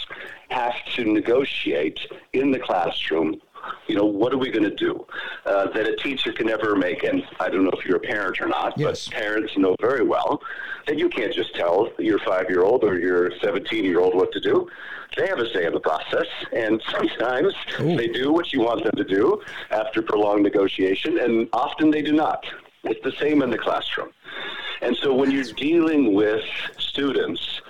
[0.50, 2.00] have to negotiate
[2.32, 3.40] in the classroom
[3.86, 5.06] you know, what are we going to do?
[5.44, 8.40] Uh, that a teacher can never make, and I don't know if you're a parent
[8.40, 9.08] or not, yes.
[9.08, 10.40] but parents know very well
[10.86, 14.32] that you can't just tell your five year old or your 17 year old what
[14.32, 14.68] to do.
[15.16, 17.96] They have a say in the process, and sometimes Ooh.
[17.96, 22.12] they do what you want them to do after prolonged negotiation, and often they do
[22.12, 22.44] not.
[22.84, 24.10] It's the same in the classroom.
[24.82, 26.44] And so when you're dealing with
[26.78, 27.60] students,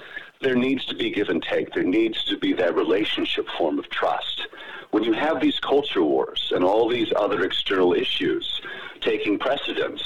[0.40, 1.72] there needs to be give and take.
[1.72, 4.46] There needs to be that relationship form of trust.
[4.90, 8.60] When you have these culture wars and all these other external issues
[9.00, 10.02] taking precedence,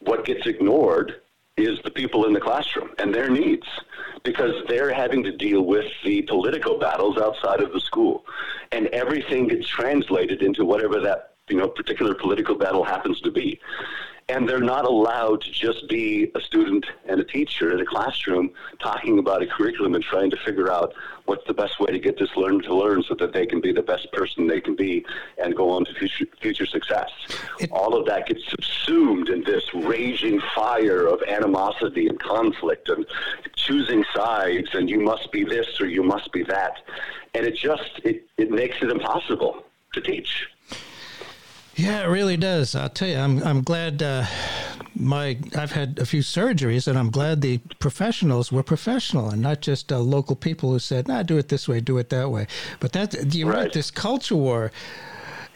[0.00, 1.20] what gets ignored
[1.56, 3.66] is the people in the classroom and their needs
[4.22, 8.24] because they're having to deal with the political battles outside of the school
[8.72, 13.60] and everything gets translated into whatever that you know particular political battle happens to be
[14.30, 18.50] and they're not allowed to just be a student and a teacher in a classroom
[18.78, 22.16] talking about a curriculum and trying to figure out what's the best way to get
[22.16, 25.04] this learner to learn so that they can be the best person they can be
[25.42, 27.10] and go on to future, future success.
[27.58, 33.04] It, All of that gets subsumed in this raging fire of animosity and conflict and
[33.56, 36.74] choosing sides and you must be this or you must be that.
[37.34, 40.46] And it just, it, it makes it impossible to teach.
[41.80, 42.74] Yeah, it really does.
[42.74, 44.26] I'll tell you, I'm I'm glad uh,
[44.94, 49.62] my I've had a few surgeries, and I'm glad the professionals were professional and not
[49.62, 52.48] just uh, local people who said, "Nah, do it this way, do it that way."
[52.80, 53.58] But that you're right.
[53.60, 54.72] right this culture war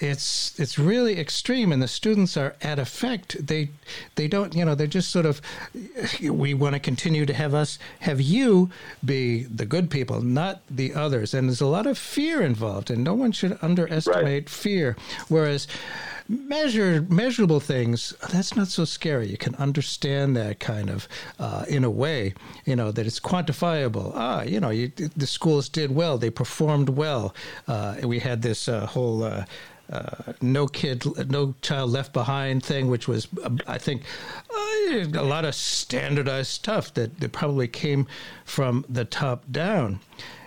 [0.00, 3.70] it's it's really extreme and the students are at effect they
[4.16, 5.40] they don't you know they're just sort of
[6.20, 8.68] we want to continue to have us have you
[9.04, 13.04] be the good people not the others and there's a lot of fear involved and
[13.04, 14.50] no one should underestimate right.
[14.50, 14.96] fear
[15.28, 15.68] whereas
[16.28, 19.28] measured measurable things that's not so scary.
[19.28, 21.08] You can understand that kind of
[21.38, 22.34] uh, in a way
[22.64, 24.12] you know that it's quantifiable.
[24.14, 26.18] Ah you know you, the schools did well.
[26.18, 27.34] They performed well.
[27.68, 29.44] Uh, we had this uh, whole uh,
[29.92, 34.02] uh, no kid, no child left behind thing, which was, uh, I think,
[34.50, 38.06] uh, a lot of standardized stuff that, that probably came
[38.44, 40.00] from the top down.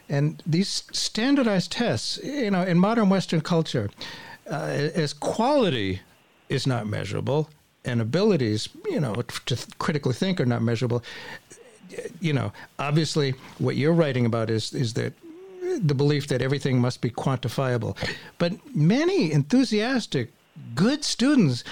[0.10, 3.92] And these standardized tests, you know, in modern Western culture,
[4.50, 6.02] uh, as quality
[6.50, 7.50] is not measurable
[7.86, 9.14] and abilities, you know,
[9.46, 11.04] to critically think are not measurable,
[12.20, 15.14] you know, obviously what you're writing about is is that
[15.80, 17.96] the belief that everything must be quantifiable.
[18.38, 20.32] But many enthusiastic,
[20.76, 21.64] good students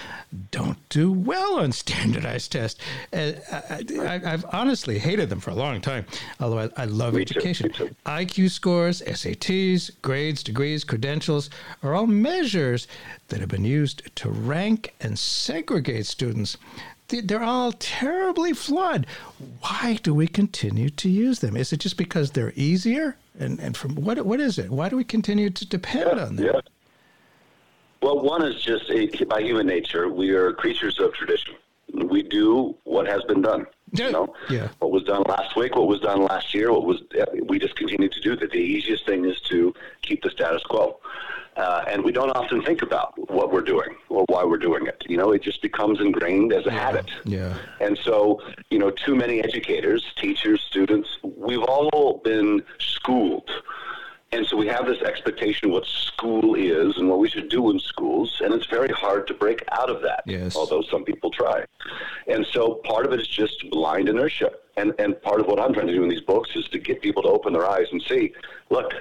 [0.51, 2.79] don't do well on standardized tests.
[3.13, 6.05] Uh, I, have honestly hated them for a long time,
[6.39, 7.71] although I, I love me education.
[7.71, 7.95] Too, too.
[8.05, 11.49] IQ scores, SATs, grades, degrees, credentials
[11.83, 12.87] are all measures
[13.27, 16.57] that have been used to rank and segregate students
[17.07, 19.05] they're all terribly flawed.
[19.59, 21.55] Why do we continue to use them?
[21.55, 23.15] Is it just because they're easier?
[23.39, 24.71] And and from what what is it?
[24.71, 26.45] Why do we continue to depend yeah, on them?
[26.45, 26.61] Yeah.
[28.05, 31.55] Well, one is just a, by human nature, we are creatures of tradition.
[31.91, 33.65] We do what has been done.
[33.93, 34.05] Yeah.
[34.05, 34.67] You know, yeah.
[34.77, 37.01] what was done last week, what was done last year, what was
[37.45, 38.51] we just continue to do that.
[38.51, 40.99] The easiest thing is to keep the status quo.
[41.57, 45.03] Uh, and we don't often think about what we're doing or why we're doing it.
[45.07, 47.09] You know, it just becomes ingrained as a yeah, habit.
[47.23, 47.57] Yeah.
[47.81, 48.39] And so,
[48.69, 53.49] you know, too many educators, teachers, students, we've all been schooled.
[54.35, 57.69] And so we have this expectation of what school is and what we should do
[57.71, 60.23] in schools, and it's very hard to break out of that.
[60.25, 60.57] Yes.
[60.57, 61.63] Although some people try.
[62.27, 64.51] And so part of it is just blind inertia.
[64.75, 67.01] And and part of what I'm trying to do in these books is to get
[67.01, 68.33] people to open their eyes and see,
[68.69, 68.91] look,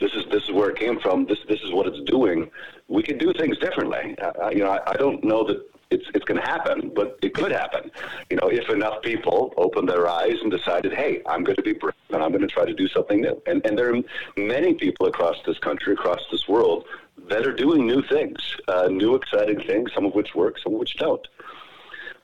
[0.00, 1.26] this is this is where it came from.
[1.26, 2.48] This this is what it's doing.
[2.86, 4.16] We can do things differently.
[4.22, 5.58] Uh, you know, I, I don't know that
[5.94, 7.90] it's it's going to happen, but it could happen.
[8.30, 11.74] You know, if enough people open their eyes and decided, hey, I'm going to be
[11.74, 13.40] brave and I'm going to try to do something new.
[13.46, 14.00] And and there are
[14.36, 16.84] many people across this country, across this world,
[17.30, 19.92] that are doing new things, uh, new exciting things.
[19.94, 21.26] Some of which work, some of which don't.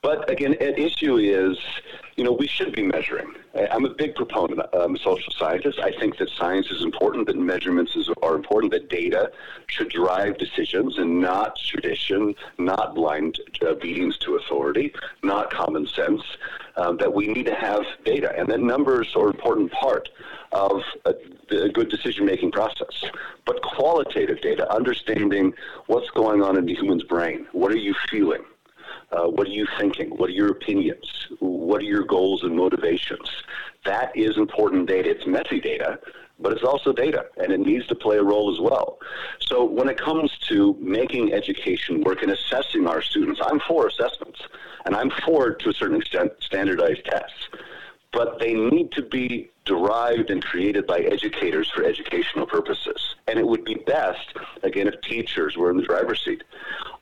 [0.01, 1.59] But again, an issue is,
[2.15, 3.35] you know, we should be measuring.
[3.69, 4.61] I'm a big proponent.
[4.73, 5.77] I'm a social scientist.
[5.79, 9.31] I think that science is important, that measurements is, are important, that data
[9.67, 16.23] should drive decisions and not tradition, not blind obedience to authority, not common sense.
[16.77, 20.07] Um, that we need to have data, and that numbers are an important part
[20.53, 21.13] of a,
[21.53, 23.03] a good decision making process.
[23.45, 25.53] But qualitative data, understanding
[25.87, 28.43] what's going on in the human's brain, what are you feeling?
[29.11, 30.09] Uh, what are you thinking?
[30.11, 31.27] What are your opinions?
[31.39, 33.29] What are your goals and motivations?
[33.85, 35.09] That is important data.
[35.09, 35.99] It's messy data,
[36.39, 38.99] but it's also data, and it needs to play a role as well.
[39.41, 44.39] So when it comes to making education work and assessing our students, I'm for assessments,
[44.85, 47.49] and I'm for, to a certain extent, standardized tests.
[48.13, 53.15] But they need to be derived and created by educators for educational purposes.
[53.27, 56.43] And it would be best, again, if teachers were in the driver's seat.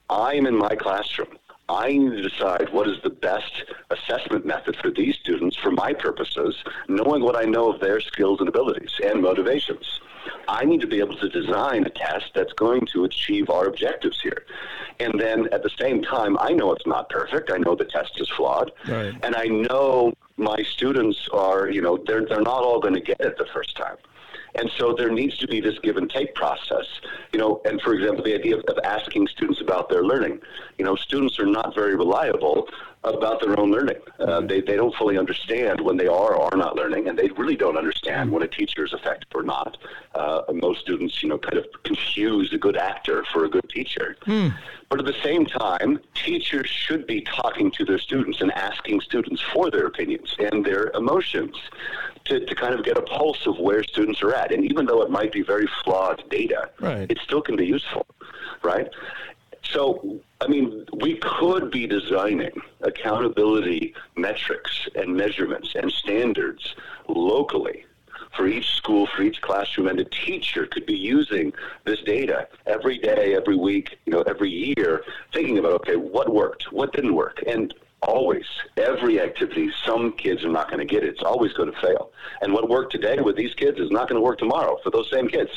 [0.10, 1.38] I'm in my classroom.
[1.70, 5.94] I need to decide what is the best assessment method for these students for my
[5.94, 6.56] purposes,
[6.88, 10.02] knowing what I know of their skills and abilities and motivations.
[10.48, 14.20] I need to be able to design a test that's going to achieve our objectives
[14.20, 14.46] here.
[15.00, 17.52] And then at the same time, I know it's not perfect.
[17.52, 18.72] I know the test is flawed.
[18.88, 19.14] Right.
[19.24, 23.20] And I know my students are, you know, they're, they're not all going to get
[23.22, 23.98] it the first time.
[24.56, 26.86] And so there needs to be this give and take process.
[27.34, 30.40] You know, and for example, the idea of, of asking students about their learning.
[30.78, 32.68] You know, students are not very reliable
[33.04, 33.96] about their own learning.
[34.20, 37.30] Uh, they, they don't fully understand when they are or are not learning, and they
[37.30, 39.78] really don't understand when a teacher is effective or not.
[40.16, 44.18] Uh, most students, you know, kind of confuse a good actor for a good teacher.
[44.26, 44.54] Mm.
[44.90, 49.42] But at the same time, teachers should be talking to their students and asking students
[49.42, 51.56] for their opinions and their emotions
[52.26, 54.52] to, to kind of get a pulse of where students are at.
[54.52, 57.10] And even though it might be very flawed data, right.
[57.10, 58.06] it still can be useful,
[58.62, 58.90] right?
[59.64, 66.76] So, I mean, we could be designing accountability metrics and measurements and standards
[67.10, 67.86] locally
[68.38, 71.52] for each school, for each classroom, and a teacher could be using
[71.84, 76.72] this data every day, every week, you know, every year, thinking about okay, what worked,
[76.72, 78.46] what didn't work, and always
[78.78, 81.10] every activity some kids are not going to get it.
[81.10, 82.12] It's always going to fail.
[82.42, 85.10] And what worked today with these kids is not going to work tomorrow for those
[85.12, 85.52] same kids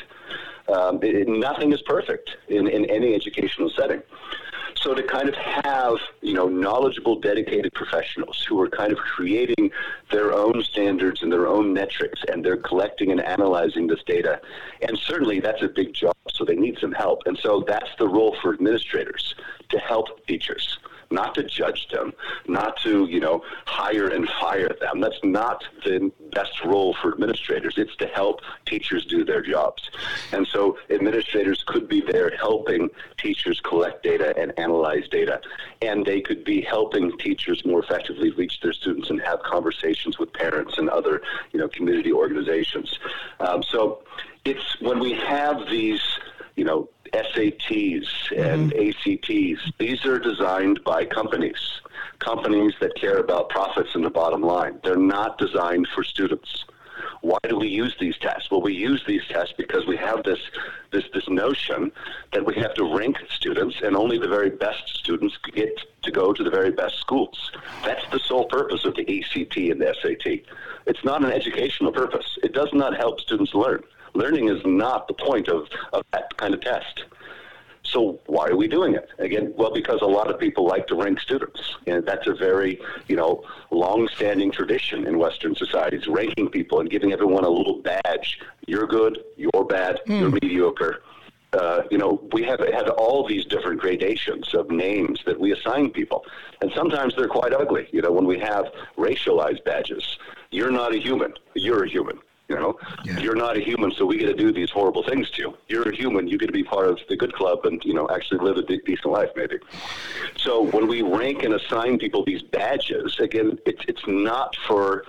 [0.69, 4.03] um, it, nothing is perfect in, in any educational setting
[4.83, 9.71] so to kind of have, you know, knowledgeable, dedicated professionals who are kind of creating
[10.11, 14.41] their own standards and their own metrics, and they're collecting and analyzing this data.
[14.81, 17.23] And certainly that's a big job, so they need some help.
[17.27, 19.35] And so that's the role for administrators
[19.69, 20.79] to help teachers
[21.13, 22.13] not to judge them,
[22.47, 25.01] not to, you know, hire and fire them.
[25.01, 27.75] That's not the best role for administrators.
[27.77, 29.91] It's to help teachers do their jobs.
[30.33, 35.41] And so administrators could be there helping teachers collect data and analyze data.
[35.81, 40.33] And they could be helping teachers more effectively reach their students and have conversations with
[40.33, 42.99] parents and other, you know, community organizations.
[43.41, 44.03] Um, so
[44.45, 46.01] it's when we have these,
[46.57, 48.07] you know, SATs
[48.37, 48.89] and mm-hmm.
[48.89, 49.73] ACTs.
[49.79, 51.81] These are designed by companies,
[52.19, 54.81] companies that care about profits and the bottom line.
[54.83, 56.65] They're not designed for students.
[57.21, 58.51] Why do we use these tests?
[58.51, 60.41] Well, we use these tests because we have this,
[60.91, 61.93] this, this notion
[62.33, 66.33] that we have to rank students, and only the very best students get to go
[66.33, 67.53] to the very best schools.
[67.85, 70.41] That's the sole purpose of the ACT and the SAT.
[70.87, 72.39] It's not an educational purpose.
[72.43, 73.83] It does not help students learn.
[74.15, 77.05] Learning is not the point of, of that kind of test.
[77.85, 79.09] So why are we doing it?
[79.19, 82.81] Again, well, because a lot of people like to rank students, and that's a very,
[83.09, 88.41] you know, long-standing tradition in Western societies, ranking people and giving everyone a little badge.
[88.67, 90.21] You're good, you're bad, mm.
[90.21, 91.03] you're mediocre.
[91.53, 95.91] Uh, you know, we have had all these different gradations of names that we assign
[95.91, 96.25] people,
[96.63, 97.89] and sometimes they're quite ugly.
[97.93, 100.19] You know, when we have racialized badges,
[100.51, 102.19] you're not a human, you're a human.
[102.53, 103.19] You know, yeah.
[103.19, 105.57] you're not a human, so we get to do these horrible things to you.
[105.69, 108.07] You're a human, you get to be part of the good club and, you know,
[108.11, 109.57] actually live a decent life, maybe.
[110.37, 115.05] So when we rank and assign people these badges, again, it's, it's not for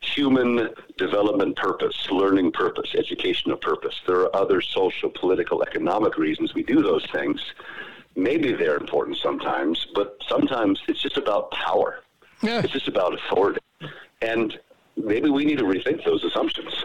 [0.00, 3.94] human development purpose, learning purpose, educational purpose.
[4.04, 7.40] There are other social, political, economic reasons we do those things.
[8.16, 12.00] Maybe they're important sometimes, but sometimes it's just about power.
[12.42, 12.60] Yeah.
[12.64, 13.60] It's just about authority.
[14.20, 14.58] And
[15.04, 16.84] maybe we need to rethink those assumptions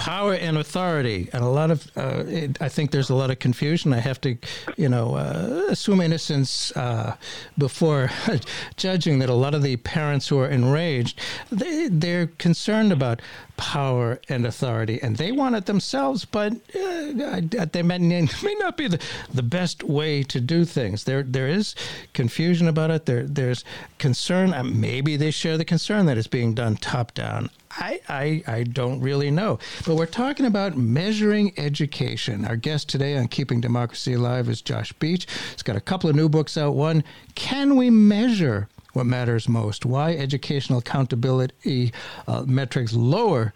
[0.00, 3.38] power and authority, and a lot of uh, it, I think there's a lot of
[3.38, 3.92] confusion.
[3.92, 4.38] I have to,
[4.78, 7.16] you know, uh, assume innocence uh,
[7.58, 8.10] before
[8.76, 11.20] judging that a lot of the parents who are enraged,
[11.52, 13.20] they, they're concerned about
[13.58, 17.98] power and authority, and they want it themselves, but uh, they may,
[18.42, 18.98] may not be the,
[19.34, 21.04] the best way to do things.
[21.04, 21.74] There there is
[22.14, 23.04] confusion about it.
[23.04, 23.64] There there's
[23.98, 24.54] concern.
[24.54, 27.50] Uh, maybe they share the concern that it's being done top down.
[27.70, 29.58] I, I, I don't really know.
[29.86, 32.44] But we're talking about measuring education.
[32.44, 35.26] Our guest today on Keeping Democracy Alive is Josh Beach.
[35.52, 36.74] He's got a couple of new books out.
[36.74, 37.04] One,
[37.34, 39.86] Can We Measure What Matters Most?
[39.86, 41.92] Why Educational Accountability
[42.26, 43.54] uh, Metrics Lower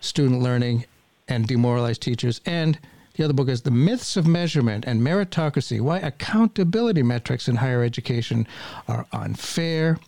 [0.00, 0.86] Student Learning
[1.28, 2.40] and Demoralize Teachers.
[2.46, 2.78] And
[3.14, 7.82] the other book is The Myths of Measurement and Meritocracy Why Accountability Metrics in Higher
[7.82, 8.46] Education
[8.88, 9.98] Are Unfair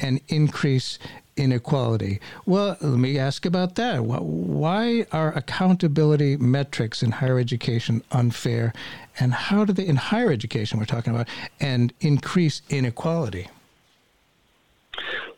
[0.00, 0.98] and Increase
[1.36, 2.20] inequality.
[2.44, 4.02] Well, let me ask about that.
[4.04, 8.72] Why are accountability metrics in higher education unfair?
[9.20, 11.28] And how do they, in higher education, we're talking about,
[11.60, 13.48] and increase inequality?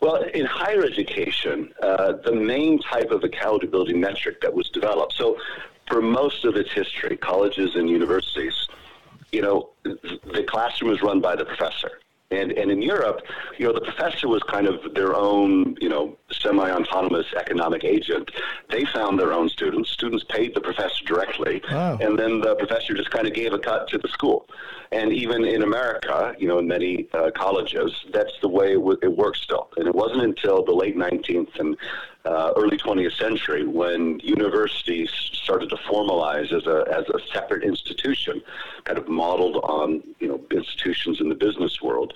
[0.00, 5.36] Well, in higher education, uh, the main type of accountability metric that was developed, so
[5.88, 8.68] for most of its history, colleges and universities,
[9.32, 11.90] you know, the classroom is run by the professor.
[12.30, 13.22] And, and in Europe,
[13.56, 18.30] you know, the professor was kind of their own, you know, semi-autonomous economic agent.
[18.70, 19.90] They found their own students.
[19.90, 21.96] Students paid the professor directly, wow.
[22.02, 24.46] and then the professor just kind of gave a cut to the school.
[24.92, 28.98] And even in America, you know, in many uh, colleges, that's the way it, w-
[29.02, 29.70] it works still.
[29.78, 31.78] And it wasn't until the late 19th and
[32.24, 38.42] uh, early 20th century when universities started to formalize as a, as a separate institution,
[38.84, 42.12] kind of modeled on you know institutions in the business world.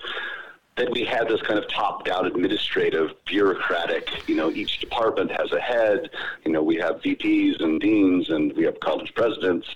[0.75, 4.27] Then we had this kind of top-down administrative, bureaucratic.
[4.27, 6.09] You know, each department has a head.
[6.45, 9.67] You know, we have VPs and deans, and we have college presidents.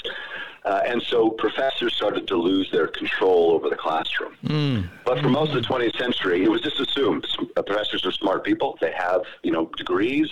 [0.67, 4.35] Uh, and so professors started to lose their control over the classroom.
[4.43, 4.89] Mm.
[5.05, 8.43] But for most of the 20th century, it was just assumed uh, professors are smart
[8.43, 8.77] people.
[8.81, 10.29] They have, you know, degrees.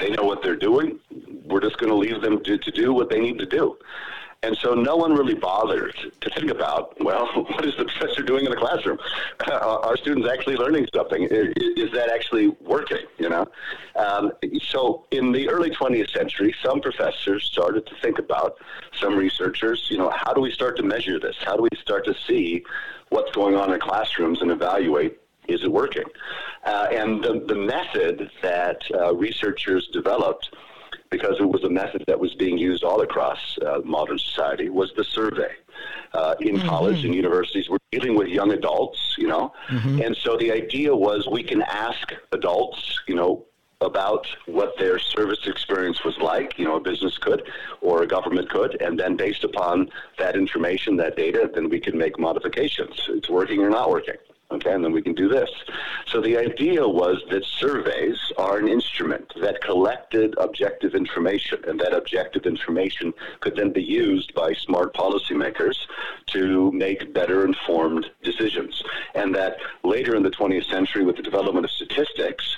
[0.00, 0.98] They know what they're doing.
[1.44, 3.78] We're just going to leave them to, to do what they need to do.
[4.46, 8.44] And so no one really bothered to think about, well, what is the professor doing
[8.44, 8.96] in the classroom?
[9.50, 11.26] Are students actually learning something?
[11.28, 13.06] Is, that actually working?
[13.18, 13.46] You know,
[13.96, 18.58] um, so in the early 20th century, some professors started to think about,
[19.00, 21.36] some researchers, you know, how do we start to measure this?
[21.40, 22.64] How do we start to see
[23.08, 25.18] what's going on in classrooms and evaluate
[25.48, 26.04] is it working?
[26.64, 30.50] Uh, and the, the method that uh, researchers developed
[31.10, 34.92] because it was a method that was being used all across uh, modern society, was
[34.96, 35.52] the survey.
[36.12, 36.68] Uh, in mm-hmm.
[36.68, 40.00] college and universities, we're dealing with young adults, you know, mm-hmm.
[40.00, 43.44] and so the idea was we can ask adults, you know,
[43.82, 47.42] about what their service experience was like, you know, a business could
[47.82, 51.96] or a government could, and then based upon that information, that data, then we can
[51.98, 52.94] make modifications.
[53.10, 54.16] It's working or not working.
[54.48, 55.50] Okay, and then we can do this.
[56.06, 61.92] So the idea was that surveys are an instrument that collected objective information, and that
[61.92, 65.76] objective information could then be used by smart policymakers
[66.26, 68.84] to make better informed decisions.
[69.16, 72.56] And that later in the 20th century, with the development of statistics,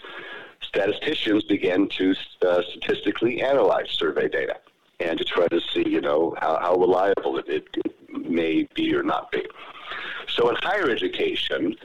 [0.61, 2.15] statisticians began to
[2.47, 4.57] uh, statistically analyze survey data
[5.01, 8.95] and to try to see, you know, how, how reliable it, it, it may be
[8.95, 9.43] or not be.
[10.29, 11.77] So in higher education,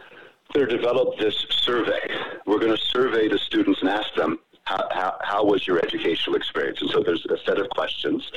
[0.53, 2.15] they developed this survey.
[2.45, 6.37] We're going to survey the students and ask them, how, how, how, was your educational
[6.37, 6.81] experience?
[6.81, 8.31] And so there's a set of questions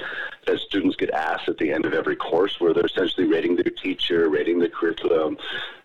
[0.47, 3.71] that students get asked at the end of every course where they're essentially rating their
[3.71, 5.39] teacher, rating the curriculum,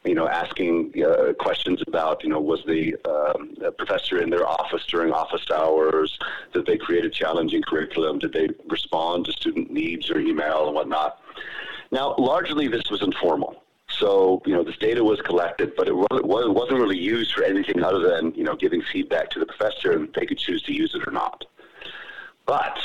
[0.03, 4.83] you know, asking uh, questions about, you know, was the um, professor in their office
[4.87, 6.17] during office hours?
[6.53, 8.17] Did they create a challenging curriculum?
[8.17, 11.19] Did they respond to student needs or email and whatnot?
[11.91, 13.61] Now, largely this was informal.
[14.01, 17.99] So, you know, this data was collected, but it wasn't really used for anything other
[17.99, 21.07] than, you know, giving feedback to the professor and they could choose to use it
[21.07, 21.45] or not.
[22.47, 22.79] But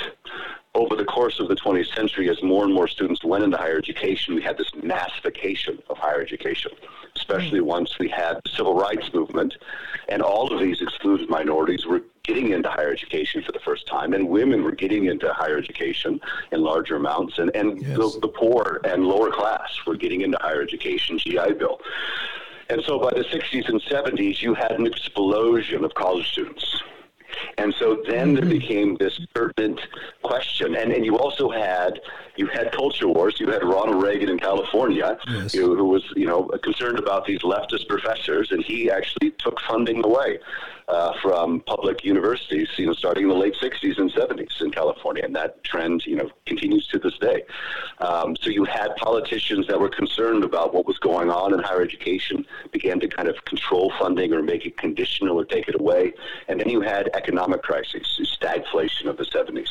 [0.75, 3.79] over the course of the 20th century, as more and more students went into higher
[3.79, 6.73] education, we had this massification of higher education,
[7.17, 7.65] especially mm.
[7.65, 9.57] once we had the civil rights movement,
[10.11, 14.13] and all of these excluded minorities were getting into higher education for the first time,
[14.13, 16.21] and women were getting into higher education
[16.53, 17.97] in larger amounts, and, and yes.
[17.97, 21.81] the, the poor and lower class were getting into higher education, GI Bill.
[22.69, 26.83] And so by the 60s and 70s, you had an explosion of college students
[27.59, 28.51] and so then there mm-hmm.
[28.51, 29.81] became this urgent
[30.23, 30.77] question.
[30.77, 32.01] And, and you also had
[32.37, 33.41] you had culture wars.
[33.41, 35.53] You had Ronald Reagan in California, yes.
[35.53, 40.05] who, who was you know concerned about these leftist professors, and he actually took funding
[40.05, 40.39] away
[40.89, 45.25] uh, from public universities, you know, starting in the late 60s and 70s in California,
[45.25, 47.43] and that trend, you know, continues to this day.
[47.99, 51.83] Um, so you had politicians that were concerned about what was going on in higher
[51.83, 56.13] education, began to kind of control funding or make it conditional or take it away,
[56.47, 59.71] and then you had economic crises, stagflation of the 70s,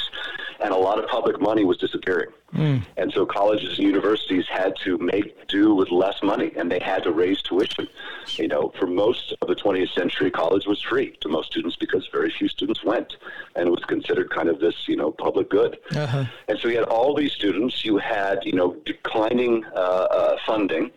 [0.59, 2.29] and a lot of public money was disappearing.
[2.53, 2.85] Mm.
[2.97, 7.03] And so colleges and universities had to make do with less money, and they had
[7.03, 7.87] to raise tuition.
[8.35, 12.07] You know, for most of the 20th century, college was free to most students because
[12.11, 13.17] very few students went,
[13.55, 15.77] and it was considered kind of this, you know, public good.
[15.95, 16.25] Uh-huh.
[16.47, 17.83] And so you had all these students.
[17.83, 20.91] You had, you know, declining uh, uh, funding.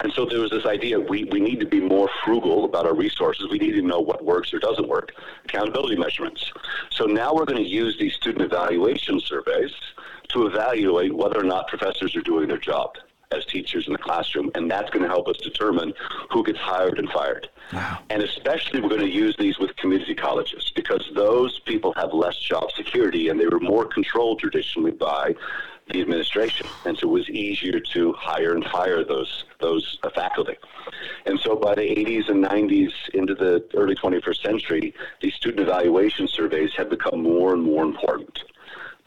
[0.00, 2.94] And so there was this idea we, we need to be more frugal about our
[2.94, 3.48] resources.
[3.50, 5.12] We need to know what works or doesn't work.
[5.44, 6.52] Accountability measurements.
[6.90, 9.72] So now we're going to use these student evaluation surveys
[10.28, 12.96] to evaluate whether or not professors are doing their job
[13.30, 15.92] as teachers in the classroom, and that's going to help us determine
[16.30, 17.48] who gets hired and fired.
[17.72, 17.98] Wow.
[18.10, 22.38] And especially, we're going to use these with community colleges because those people have less
[22.38, 25.34] job security and they were more controlled traditionally by
[25.90, 30.54] the administration, and so it was easier to hire and fire those those uh, faculty.
[31.24, 36.28] And so, by the 80s and 90s into the early 21st century, these student evaluation
[36.28, 38.38] surveys have become more and more important.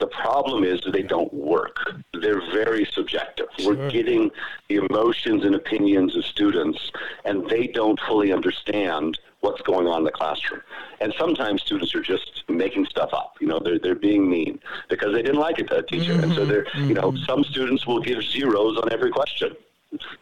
[0.01, 1.77] The problem is that they don't work.
[2.19, 3.45] They're very subjective.
[3.59, 3.75] Sure.
[3.75, 4.31] We're getting
[4.67, 6.91] the emotions and opinions of students,
[7.23, 10.61] and they don't fully understand what's going on in the classroom.
[11.01, 13.35] And sometimes students are just making stuff up.
[13.39, 16.13] You know, they're, they're being mean because they didn't like it, a teacher.
[16.13, 16.23] Mm-hmm.
[16.23, 16.89] And so they're, mm-hmm.
[16.89, 17.23] you know, mm-hmm.
[17.25, 19.55] some students will give zeros on every question,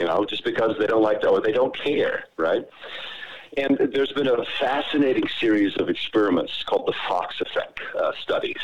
[0.02, 2.68] you know, just because they don't like that or they don't care, right?
[3.58, 8.58] And there's been a fascinating series of experiments called the Fox effect uh, studies,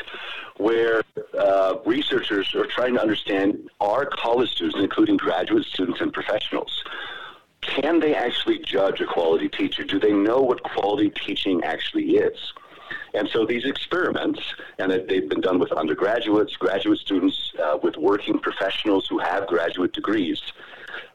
[0.57, 1.03] where
[1.37, 6.83] uh, researchers are trying to understand are college students, including graduate students and professionals,
[7.61, 9.83] can they actually judge a quality teacher?
[9.83, 12.53] Do they know what quality teaching actually is?
[13.15, 14.39] And so these experiments,
[14.77, 19.93] and they've been done with undergraduates, graduate students, uh, with working professionals who have graduate
[19.93, 20.41] degrees.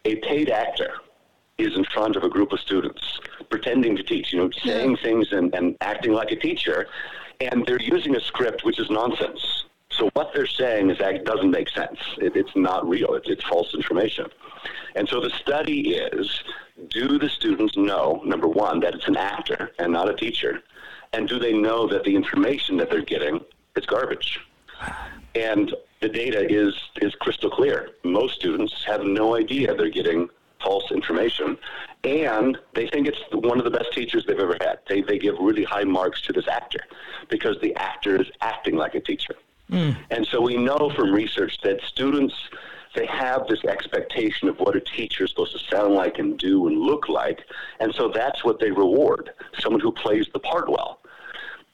[0.05, 0.95] A paid actor
[1.59, 3.21] is in front of a group of students
[3.51, 6.87] pretending to teach, you know, saying things and, and acting like a teacher,
[7.41, 9.65] and they're using a script which is nonsense.
[9.91, 11.99] So what they're saying is that doesn't make sense.
[12.19, 13.15] It, it's not real.
[13.15, 14.27] It's, it's false information.
[14.95, 16.43] And so the study is,
[16.89, 20.63] do the students know, number one, that it's an actor and not a teacher?
[21.13, 23.41] And do they know that the information that they're getting
[23.77, 24.41] is garbage?
[25.35, 27.91] And the data is, is crystal clear.
[28.05, 30.29] Most students have no idea they're getting
[30.63, 31.57] false information,
[32.05, 34.81] and they think it's one of the best teachers they've ever had.
[34.89, 36.81] They, they give really high marks to this actor
[37.29, 39.35] because the actor is acting like a teacher.
[39.71, 39.97] Mm.
[40.11, 42.35] And so we know from research that students
[42.95, 46.67] they have this expectation of what a teacher is supposed to sound like and do
[46.67, 47.45] and look like,
[47.79, 49.31] and so that's what they reward
[49.61, 51.00] someone who plays the part well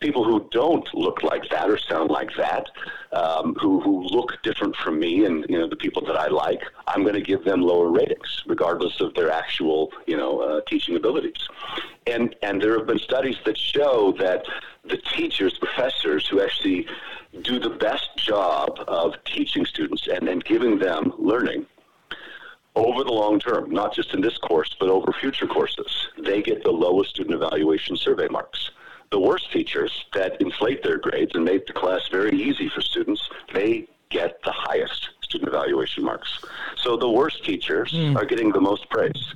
[0.07, 2.65] people who don't look like that or sound like that,
[3.11, 6.63] um, who, who look different from me and you know the people that I like,
[6.87, 10.95] I'm going to give them lower ratings, regardless of their actual you know uh, teaching
[10.95, 11.43] abilities.
[12.07, 14.47] And and there have been studies that show that
[14.85, 16.87] the teachers, professors who actually
[17.43, 21.67] do the best job of teaching students and, and giving them learning
[22.77, 26.63] over the long term, not just in this course, but over future courses, they get
[26.63, 28.71] the lowest student evaluation survey marks
[29.11, 33.29] the worst teachers that inflate their grades and make the class very easy for students,
[33.53, 36.39] they get the highest student evaluation marks.
[36.77, 38.17] So the worst teachers mm.
[38.17, 39.35] are getting the most praise.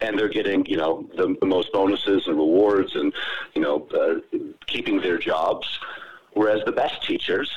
[0.00, 3.12] And they're getting, you know, the, the most bonuses and rewards and,
[3.54, 5.66] you know, uh, keeping their jobs.
[6.34, 7.50] Whereas the best teachers,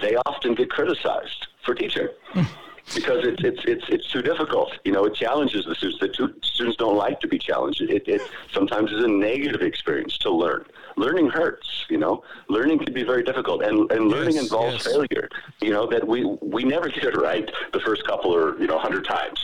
[0.00, 2.08] they often get criticized for teaching.
[2.34, 2.46] Mm
[2.94, 4.78] because it's it's it's it's too difficult.
[4.84, 6.00] You know, it challenges the students.
[6.00, 7.80] The students don't like to be challenged.
[7.82, 8.22] It, it
[8.52, 10.64] sometimes is a negative experience to learn.
[10.96, 11.86] Learning hurts.
[11.88, 14.86] You know, learning can be very difficult, and and learning yes, involves yes.
[14.86, 15.28] failure.
[15.60, 18.78] You know that we we never get it right the first couple or you know
[18.78, 19.40] hundred times,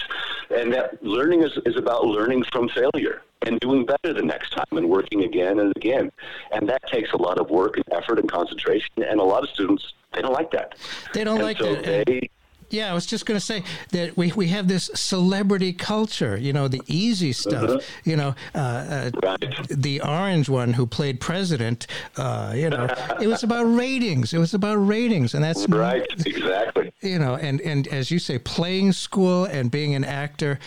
[0.51, 4.67] and that learning is is about learning from failure and doing better the next time
[4.73, 6.11] and working again and again.
[6.53, 8.91] And that takes a lot of work and effort and concentration.
[8.97, 10.77] And a lot of students, they don't like that.
[11.13, 12.07] They don't and like so that.
[12.07, 12.29] They,
[12.71, 13.63] yeah, I was just going to say
[13.93, 17.81] that we, we have this celebrity culture, you know, the easy stuff, uh-huh.
[18.05, 19.69] you know, uh, uh, right.
[19.69, 21.87] the orange one who played president,
[22.17, 22.89] uh, you know,
[23.21, 24.33] it was about ratings.
[24.33, 25.35] It was about ratings.
[25.35, 26.93] And that's right, exactly.
[27.03, 30.59] You know, and, and as you say, playing school and being an actor,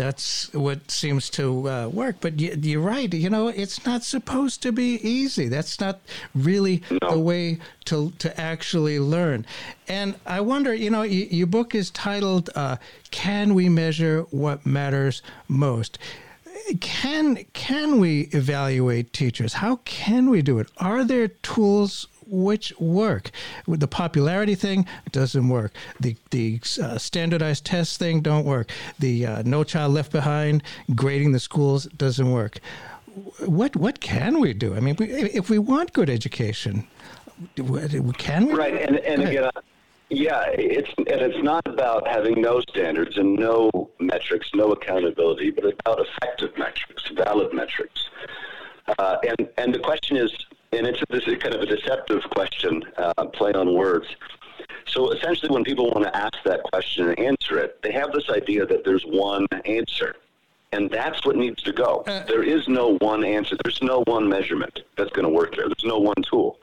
[0.00, 2.16] that's what seems to uh, work.
[2.22, 3.12] But you, are right.
[3.12, 5.46] You know, it's not supposed to be easy.
[5.46, 6.00] That's not
[6.34, 7.10] really no.
[7.10, 9.44] the way to to actually learn.
[9.88, 12.76] And I wonder, you know, y- your book is titled uh,
[13.10, 15.98] "Can We Measure What Matters Most."
[16.80, 19.52] Can can we evaluate teachers?
[19.54, 20.68] How can we do it?
[20.78, 23.30] Are there tools which work.
[23.66, 25.72] The popularity thing doesn't work.
[25.98, 28.70] The the uh, standardized test thing don't work.
[28.98, 30.62] The uh, No Child Left Behind
[30.94, 32.60] grading the schools doesn't work.
[33.44, 34.74] What what can we do?
[34.74, 36.86] I mean, if we want good education,
[37.56, 38.54] can we?
[38.54, 39.50] Right, and and again.
[40.12, 45.64] Yeah, it's and it's not about having no standards and no metrics, no accountability, but
[45.64, 48.08] about effective metrics, valid metrics.
[48.98, 50.32] Uh, and and the question is,
[50.72, 54.06] and it's this is kind of a deceptive question, uh, play on words.
[54.86, 58.28] So essentially, when people want to ask that question and answer it, they have this
[58.28, 60.16] idea that there's one answer.
[60.72, 62.04] And that's what needs to go.
[62.06, 63.56] Uh, there is no one answer.
[63.64, 65.66] There's no one measurement that's going to work there.
[65.66, 66.58] There's no one tool.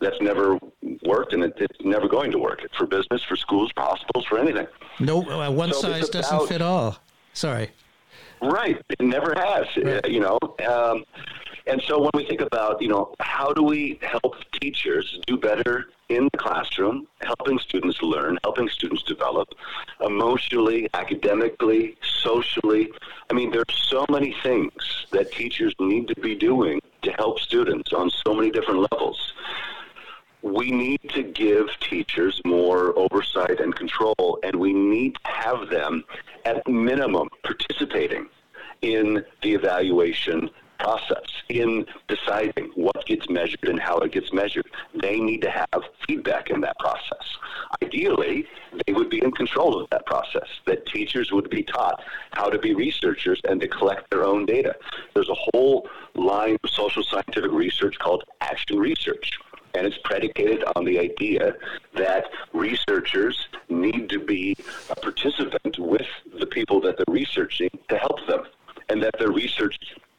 [0.00, 0.58] That's never
[1.04, 4.38] worked, and it, it's never going to work for business, for schools, for hospitals, for
[4.38, 4.66] anything.
[4.98, 6.98] No, uh, one so size doesn't fit all.
[7.32, 7.70] Sorry.
[8.42, 8.82] Right.
[8.90, 9.66] It never has.
[9.76, 10.08] Right.
[10.08, 10.38] You know,
[10.68, 11.04] um,
[11.66, 15.86] and so when we think about, you know, how do we help teachers do better
[16.08, 19.48] in the classroom, helping students learn, helping students develop
[20.00, 22.90] emotionally, academically, socially.
[23.30, 24.72] I mean, there's so many things
[25.10, 29.32] that teachers need to be doing to help students on so many different levels.
[30.42, 36.04] We need to give teachers more oversight and control, and we need to have them,
[36.44, 38.28] at minimum, participating
[38.82, 44.66] in the evaluation process in deciding what gets measured and how it gets measured.
[44.94, 47.36] They need to have feedback in that process.
[47.82, 48.46] Ideally,
[48.86, 52.02] they would be in control of that process, that teachers would be taught
[52.32, 54.74] how to be researchers and to collect their own data.
[55.14, 59.38] There's a whole line of social scientific research called action research.
[59.74, 61.54] And it's predicated on the idea
[61.94, 62.24] that
[62.54, 64.56] researchers need to be
[64.88, 66.06] a participant with
[66.38, 68.44] the people that they're researching to help them
[68.88, 69.76] and that their research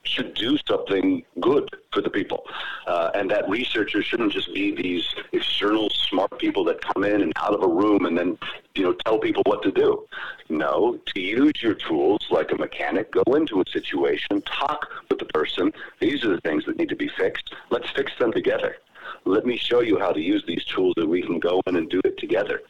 [0.08, 2.44] should do something good for the people.
[2.86, 7.34] Uh, and that researchers shouldn't just be these external smart people that come in and
[7.38, 8.38] out of a room and then,
[8.76, 10.06] you know, tell people what to do.
[10.50, 15.26] No, to use your tools like a mechanic, go into a situation, talk with the
[15.26, 15.74] person.
[16.00, 17.54] These are the things that need to be fixed.
[17.70, 18.78] Let's fix them together.
[19.26, 21.90] Let, me show you how to use these tools and we can go in and
[21.90, 22.62] do it together.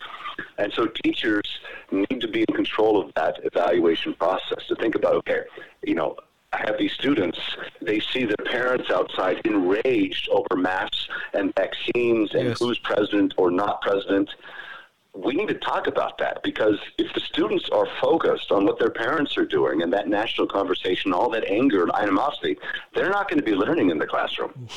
[0.58, 1.60] And so teachers
[1.92, 5.42] need to be in control of that evaluation process to think about, okay,
[5.84, 6.16] you know,
[6.54, 7.38] I have these students,
[7.82, 12.60] they see their parents outside enraged over masks and vaccines and yes.
[12.60, 14.30] who's president or not president
[15.24, 18.90] we need to talk about that because if the students are focused on what their
[18.90, 22.58] parents are doing and that national conversation, all that anger and animosity,
[22.94, 24.68] they're not going to be learning in the classroom.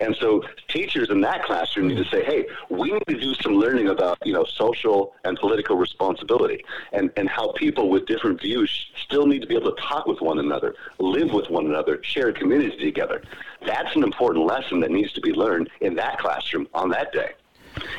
[0.00, 3.54] And so teachers in that classroom need to say, hey, we need to do some
[3.54, 8.86] learning about, you know, social and political responsibility and, and how people with different views
[9.04, 12.28] still need to be able to talk with one another, live with one another, share
[12.28, 13.22] a community together.
[13.66, 17.32] That's an important lesson that needs to be learned in that classroom on that day.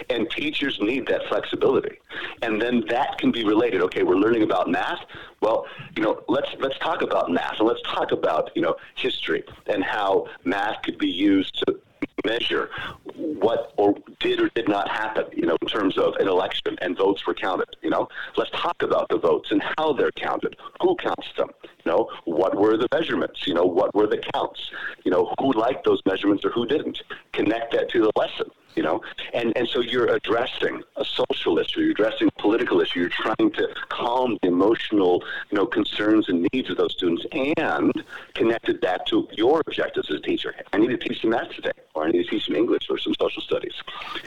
[0.09, 1.97] And teachers need that flexibility.
[2.41, 3.81] And then that can be related.
[3.81, 4.99] Okay, we're learning about math.
[5.41, 5.65] Well,
[5.95, 9.83] you know, let's let's talk about math and let's talk about, you know, history and
[9.83, 11.79] how math could be used to
[12.25, 12.69] measure
[13.15, 16.97] what or did or did not happen, you know, in terms of an election and
[16.97, 17.67] votes were counted.
[17.81, 18.07] You know,
[18.37, 21.49] let's talk about the votes and how they're counted, who counts them.
[21.63, 23.45] You know, what were the measurements?
[23.47, 24.71] You know, what were the counts?
[25.03, 27.01] You know, who liked those measurements or who didn't?
[27.33, 29.01] Connect that to the lesson you know?
[29.33, 33.51] And and so you're addressing a social issue you're addressing a political issue you're trying
[33.51, 38.03] to calm the emotional you know concerns and needs of those students and
[38.33, 40.55] connected that to your objectives as a teacher.
[40.71, 42.97] I need to teach them math today or i need to teach them english or
[42.97, 43.73] some social studies.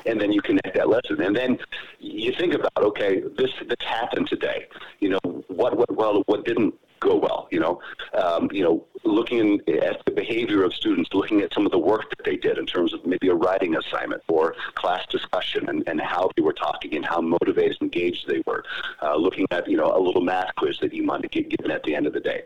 [0.04, 1.20] And then you connect that lesson.
[1.20, 1.58] And then
[2.00, 4.66] you think about okay this this happened today.
[5.00, 7.48] You know what went well what didn't go well.
[7.50, 7.80] You know,
[8.14, 12.10] um, you know, looking at the behavior of students, looking at some of the work
[12.10, 16.00] that they did in terms of maybe a writing assignment or class discussion, and, and
[16.00, 18.64] how they were talking and how motivated, and engaged they were.
[19.02, 21.82] Uh, looking at you know a little math quiz that you might get given at
[21.84, 22.42] the end of the day.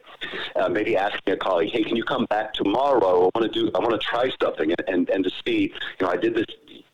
[0.57, 3.31] Uh, maybe asking a colleague, hey, can you come back tomorrow?
[3.35, 6.07] I want to do, I want to try something, and, and and to see, you
[6.07, 6.47] know, I did this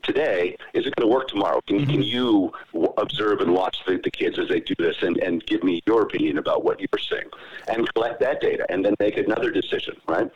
[0.07, 1.61] today, is it going to work tomorrow?
[1.67, 1.91] Can, mm-hmm.
[1.91, 5.45] can you w- observe and watch the, the kids as they do this and, and
[5.47, 7.29] give me your opinion about what you're seeing?
[7.69, 10.31] And collect that data and then make another decision, right?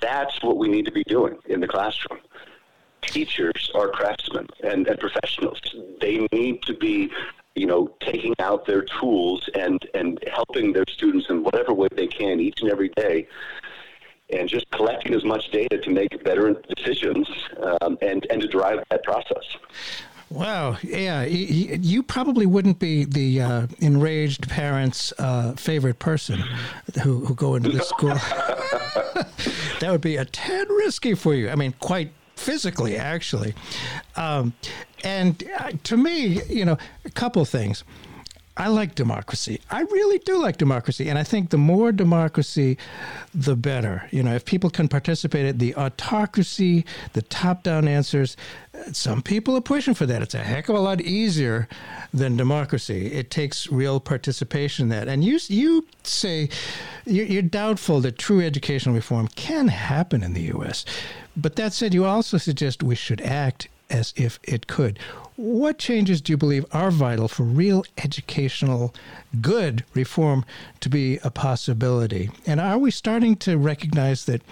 [0.00, 2.20] That's what we need to be doing in the classroom.
[3.02, 5.60] Teachers are craftsmen and, and professionals.
[6.00, 7.10] They need to be
[7.56, 12.06] you know, taking out their tools and, and helping their students in whatever way they
[12.06, 13.26] can each and every day
[14.32, 17.28] and just collecting as much data to make better decisions
[17.80, 19.44] um, and, and to drive that process.
[20.30, 20.76] Wow.
[20.82, 21.24] Yeah.
[21.24, 26.44] You probably wouldn't be the uh, enraged parent's uh, favorite person
[27.02, 28.14] who, who go into the school.
[29.80, 31.50] that would be a tad risky for you.
[31.50, 33.54] I mean, quite physically, actually.
[34.16, 34.54] Um,
[35.04, 37.84] and uh, to me, you know, a couple things.
[38.56, 39.60] I like democracy.
[39.70, 41.08] I really do like democracy.
[41.08, 42.76] And I think the more democracy,
[43.32, 44.06] the better.
[44.10, 48.36] You know, if people can participate in the autocracy, the top down answers,
[48.92, 50.20] some people are pushing for that.
[50.20, 51.68] It's a heck of a lot easier
[52.12, 53.06] than democracy.
[53.12, 55.08] It takes real participation that.
[55.08, 56.48] And you, you say
[57.06, 60.84] you're doubtful that true educational reform can happen in the U.S.
[61.36, 64.98] But that said, you also suggest we should act as if it could.
[65.40, 68.94] What changes do you believe are vital for real educational
[69.40, 70.44] good reform
[70.80, 72.28] to be a possibility?
[72.44, 74.42] And are we starting to recognize that,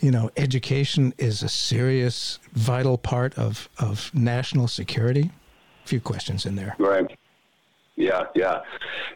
[0.00, 5.30] you know, education is a serious, vital part of, of national security?
[5.86, 6.76] A few questions in there.
[6.78, 7.16] Right.
[7.94, 8.60] Yeah, yeah.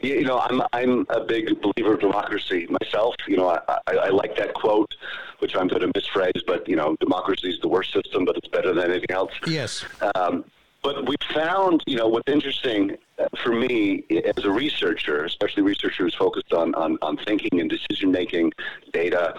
[0.01, 3.15] You know, I'm I'm a big believer of democracy myself.
[3.29, 4.95] You know, I, I, I like that quote,
[5.41, 8.49] which I'm going to misphrase, but you know, democracy is the worst system, but it's
[8.49, 9.33] better than anything else.
[9.47, 9.85] Yes.
[10.15, 10.47] Um,
[10.83, 14.05] but we found, you know, what's interesting uh, for me
[14.37, 18.53] as a researcher, especially researchers focused on, on, on thinking and decision making
[18.93, 19.35] data,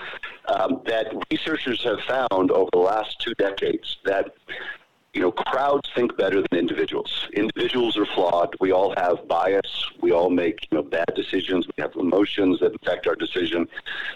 [0.48, 4.34] um, that researchers have found over the last two decades that
[5.14, 7.28] you know, crowds think better than individuals.
[7.34, 8.56] Individuals are flawed.
[8.62, 9.86] We all have bias.
[10.00, 11.68] We all make, you know, bad decisions.
[11.68, 13.68] We have emotions that affect our decision.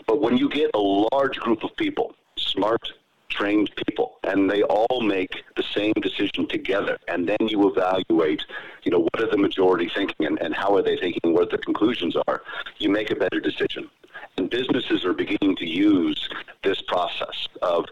[0.08, 2.94] But when you get a large group of people, smart,
[3.30, 6.98] trained people, and they all make the same decision together.
[7.08, 8.44] And then you evaluate,
[8.84, 11.58] you know, what are the majority thinking and, and how are they thinking, what the
[11.58, 12.42] conclusions are.
[12.78, 13.90] You make a better decision.
[14.38, 16.30] And businesses are beginning to use
[16.64, 17.86] this process of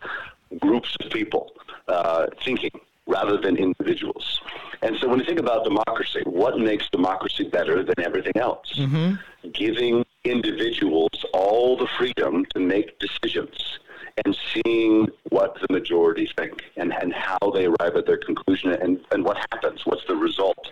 [0.59, 1.51] groups of people
[1.87, 2.71] uh, thinking
[3.07, 4.41] rather than individuals.
[4.81, 8.73] And so when you think about democracy, what makes democracy better than everything else?
[8.75, 9.49] Mm-hmm.
[9.51, 13.79] Giving individuals all the freedom to make decisions
[14.25, 18.99] and seeing what the majority think and, and how they arrive at their conclusion and,
[19.11, 20.71] and what happens, what's the result.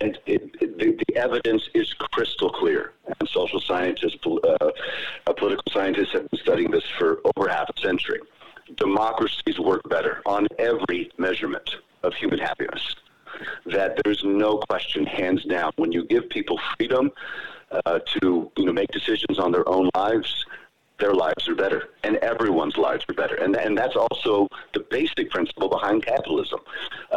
[0.00, 2.92] And it, it, the, the, evidence is crystal clear.
[3.06, 4.70] And social scientists, uh,
[5.36, 8.20] political scientists have been studying this for over half a century
[8.76, 12.96] democracies work better on every measurement of human happiness.
[13.66, 17.10] That there's no question, hands down, when you give people freedom
[17.84, 20.46] uh, to you know make decisions on their own lives,
[21.00, 23.34] their lives are better, and everyone's lives are better.
[23.34, 26.60] And, and that's also the basic principle behind capitalism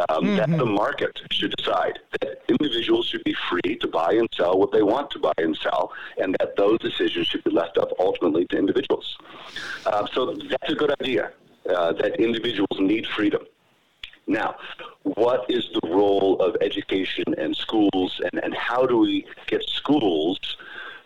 [0.08, 0.36] um, mm-hmm.
[0.36, 4.72] that the market should decide that individuals should be free to buy and sell what
[4.72, 8.44] they want to buy and sell, and that those decisions should be left up ultimately
[8.46, 9.16] to individuals.
[9.86, 11.30] Uh, so that's a good idea
[11.68, 13.42] uh, that individuals need freedom.
[14.26, 14.56] Now,
[15.04, 20.38] what is the role of education and schools, and, and how do we get schools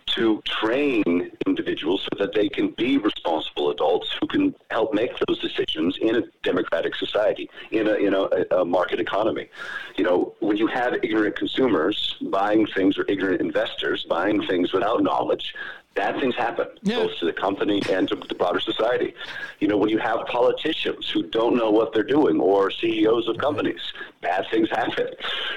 [0.06, 5.38] to train individuals so that they can be responsible adults who can help make those
[5.38, 9.48] decisions in a democratic society, in a, in a, a market economy.
[9.96, 15.02] You know, when you have ignorant consumers buying things or ignorant investors buying things without
[15.02, 15.54] knowledge,
[15.94, 16.96] bad things happen, yeah.
[16.96, 19.14] both to the company and to the broader society.
[19.60, 23.34] You know, when you have politicians who don't know what they're doing or CEOs of
[23.34, 23.42] mm-hmm.
[23.42, 23.80] companies,
[24.20, 25.08] bad things happen.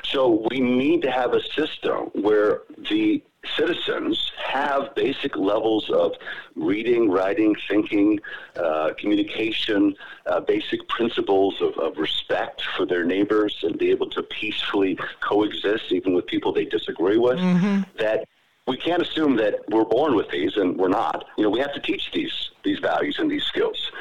[0.04, 3.24] So we need to have a system where the
[3.56, 6.14] citizens have basic levels of
[6.56, 8.20] reading, writing, thinking,
[8.56, 14.24] uh, communication, uh, basic principles of, of, respect for their neighbors and be able to
[14.24, 17.82] peacefully coexist even with people they disagree with, mm-hmm.
[18.00, 18.28] that
[18.68, 21.26] we can't assume that we're born with these and we're not.
[21.38, 23.92] You know, we have to teach these these values and these skills.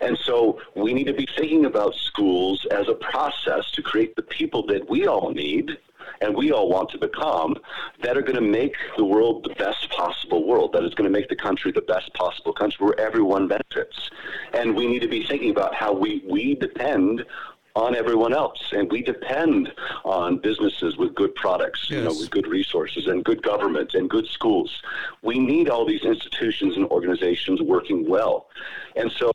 [0.00, 4.22] And so we need to be thinking about schools as a process to create the
[4.22, 5.76] people that we all need
[6.20, 7.56] and we all want to become
[8.02, 11.18] that are going to make the world the best possible world, that is going to
[11.18, 14.10] make the country the best possible country where everyone benefits.
[14.52, 16.54] And we need to be thinking about how we, we
[17.16, 17.30] depend
[17.74, 18.72] on everyone else.
[18.72, 19.72] And we depend
[20.04, 21.90] on businesses with good products, yes.
[21.90, 24.82] you know, with good resources and good government and good schools.
[25.22, 28.48] We need all these institutions and organizations working well.
[28.96, 29.30] And so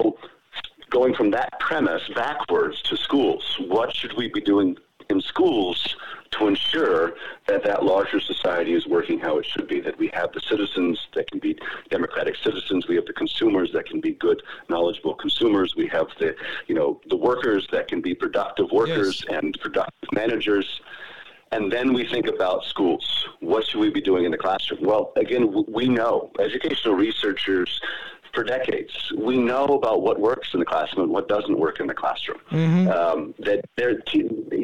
[0.90, 4.78] going from that premise backwards to schools, what should we be doing
[5.10, 5.96] in schools
[6.32, 7.14] to ensure
[7.48, 11.08] that that larger society is working how it should be, that we have the citizens
[11.16, 11.58] that can be
[11.90, 16.36] democratic citizens, we have the consumers that can be good, knowledgeable consumers, we have the,
[16.68, 19.38] you know, the workers that can be productive workers yes.
[19.38, 20.82] and productive managers.
[21.54, 23.26] And then we think about schools.
[23.40, 24.82] What should we be doing in the classroom?
[24.84, 27.80] Well, again, we know educational researchers
[28.34, 29.12] for decades.
[29.18, 32.40] We know about what works in the classroom and what doesn't work in the classroom.
[32.52, 32.90] Mm-hmm.
[32.90, 34.02] Um, that they're,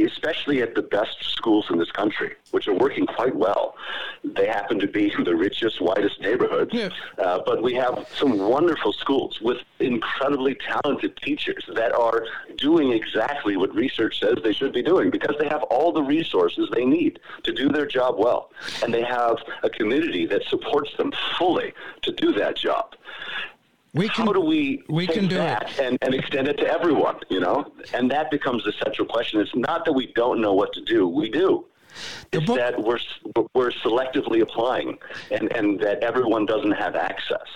[0.05, 3.75] especially at the best schools in this country, which are working quite well,
[4.23, 6.71] they happen to be the richest, whitest neighborhoods.
[6.71, 6.89] Yeah.
[7.17, 12.25] Uh, but we have some wonderful schools with incredibly talented teachers that are
[12.57, 16.69] doing exactly what research says they should be doing because they have all the resources
[16.71, 18.51] they need to do their job well.
[18.83, 21.73] And they have a community that supports them fully
[22.03, 22.95] to do that job.
[23.95, 25.79] We can, How do we, we can do that.
[25.79, 27.71] And, and extend it to everyone, you know?
[27.93, 29.39] And that becomes the central question.
[29.39, 31.07] It's not that we don't know what to do.
[31.07, 31.65] We do.
[32.31, 32.99] It's book, that we're,
[33.53, 34.97] we're selectively applying
[35.31, 37.47] and, and that everyone doesn't have access.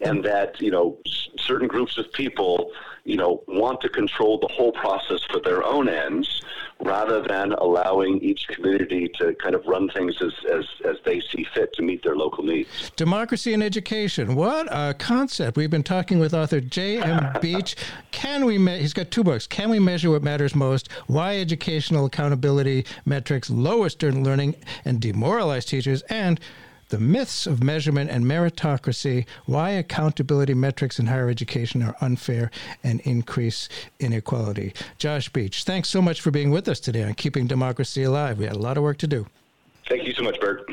[0.00, 0.98] And that, you know,
[1.38, 2.70] certain groups of people,
[3.04, 6.42] you know, want to control the whole process for their own ends
[6.80, 11.46] rather than allowing each community to kind of run things as, as, as they see
[11.54, 12.90] fit to meet their local needs.
[12.96, 14.34] Democracy and education.
[14.34, 15.56] What a concept.
[15.56, 17.28] We've been talking with author J.M.
[17.40, 17.76] Beach.
[18.10, 19.46] Can we, me- he's got two books.
[19.46, 20.90] Can we measure what matters most?
[21.06, 26.02] Why educational accountability metrics lower student learning and demoralize teachers?
[26.02, 26.40] And
[26.88, 32.50] the myths of measurement and meritocracy, why accountability metrics in higher education are unfair
[32.82, 33.68] and increase
[33.98, 34.72] inequality.
[34.98, 38.38] Josh Beach, thanks so much for being with us today on Keeping Democracy Alive.
[38.38, 39.26] We had a lot of work to do.
[39.88, 40.64] Thank you so much, Bert.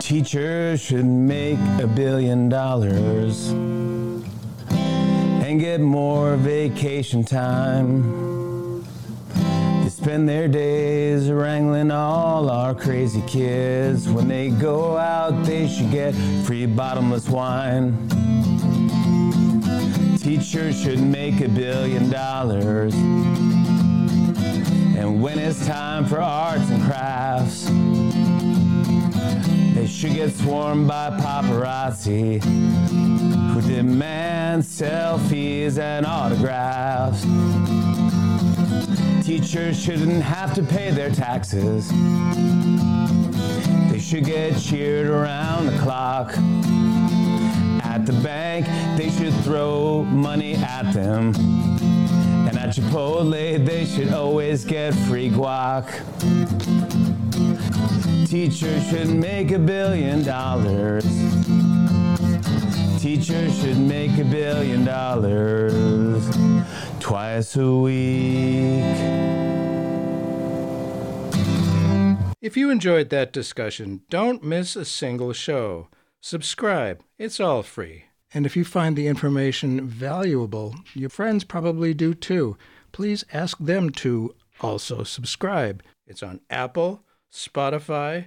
[0.00, 8.41] Teachers should make a billion dollars and get more vacation time
[10.02, 14.08] spend their days wrangling all our crazy kids.
[14.08, 16.12] When they go out, they should get
[16.44, 17.96] free bottomless wine.
[20.18, 22.92] Teachers should make a billion dollars.
[24.96, 27.66] And when it's time for arts and crafts,
[29.76, 32.42] they should get swarmed by paparazzi
[33.52, 37.24] who demand selfies and autographs.
[39.32, 41.88] Teachers shouldn't have to pay their taxes.
[43.90, 46.34] They should get cheered around the clock.
[47.82, 48.66] At the bank,
[48.98, 51.34] they should throw money at them.
[52.46, 55.88] And at Chipotle, they should always get free guac.
[58.28, 61.06] Teachers should make a billion dollars
[63.02, 66.24] Teachers should make a billion dollars
[67.02, 68.84] twice a week.
[72.40, 75.88] If you enjoyed that discussion, don't miss a single show.
[76.20, 78.04] Subscribe, it's all free.
[78.32, 82.56] And if you find the information valuable, your friends probably do too.
[82.92, 85.82] Please ask them to also subscribe.
[86.06, 88.26] It's on Apple, Spotify,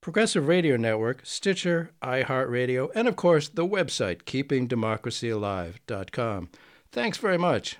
[0.00, 6.48] Progressive Radio Network, Stitcher, iHeartRadio, and of course the website keepingdemocracyalive.com.
[6.92, 7.78] Thanks very much.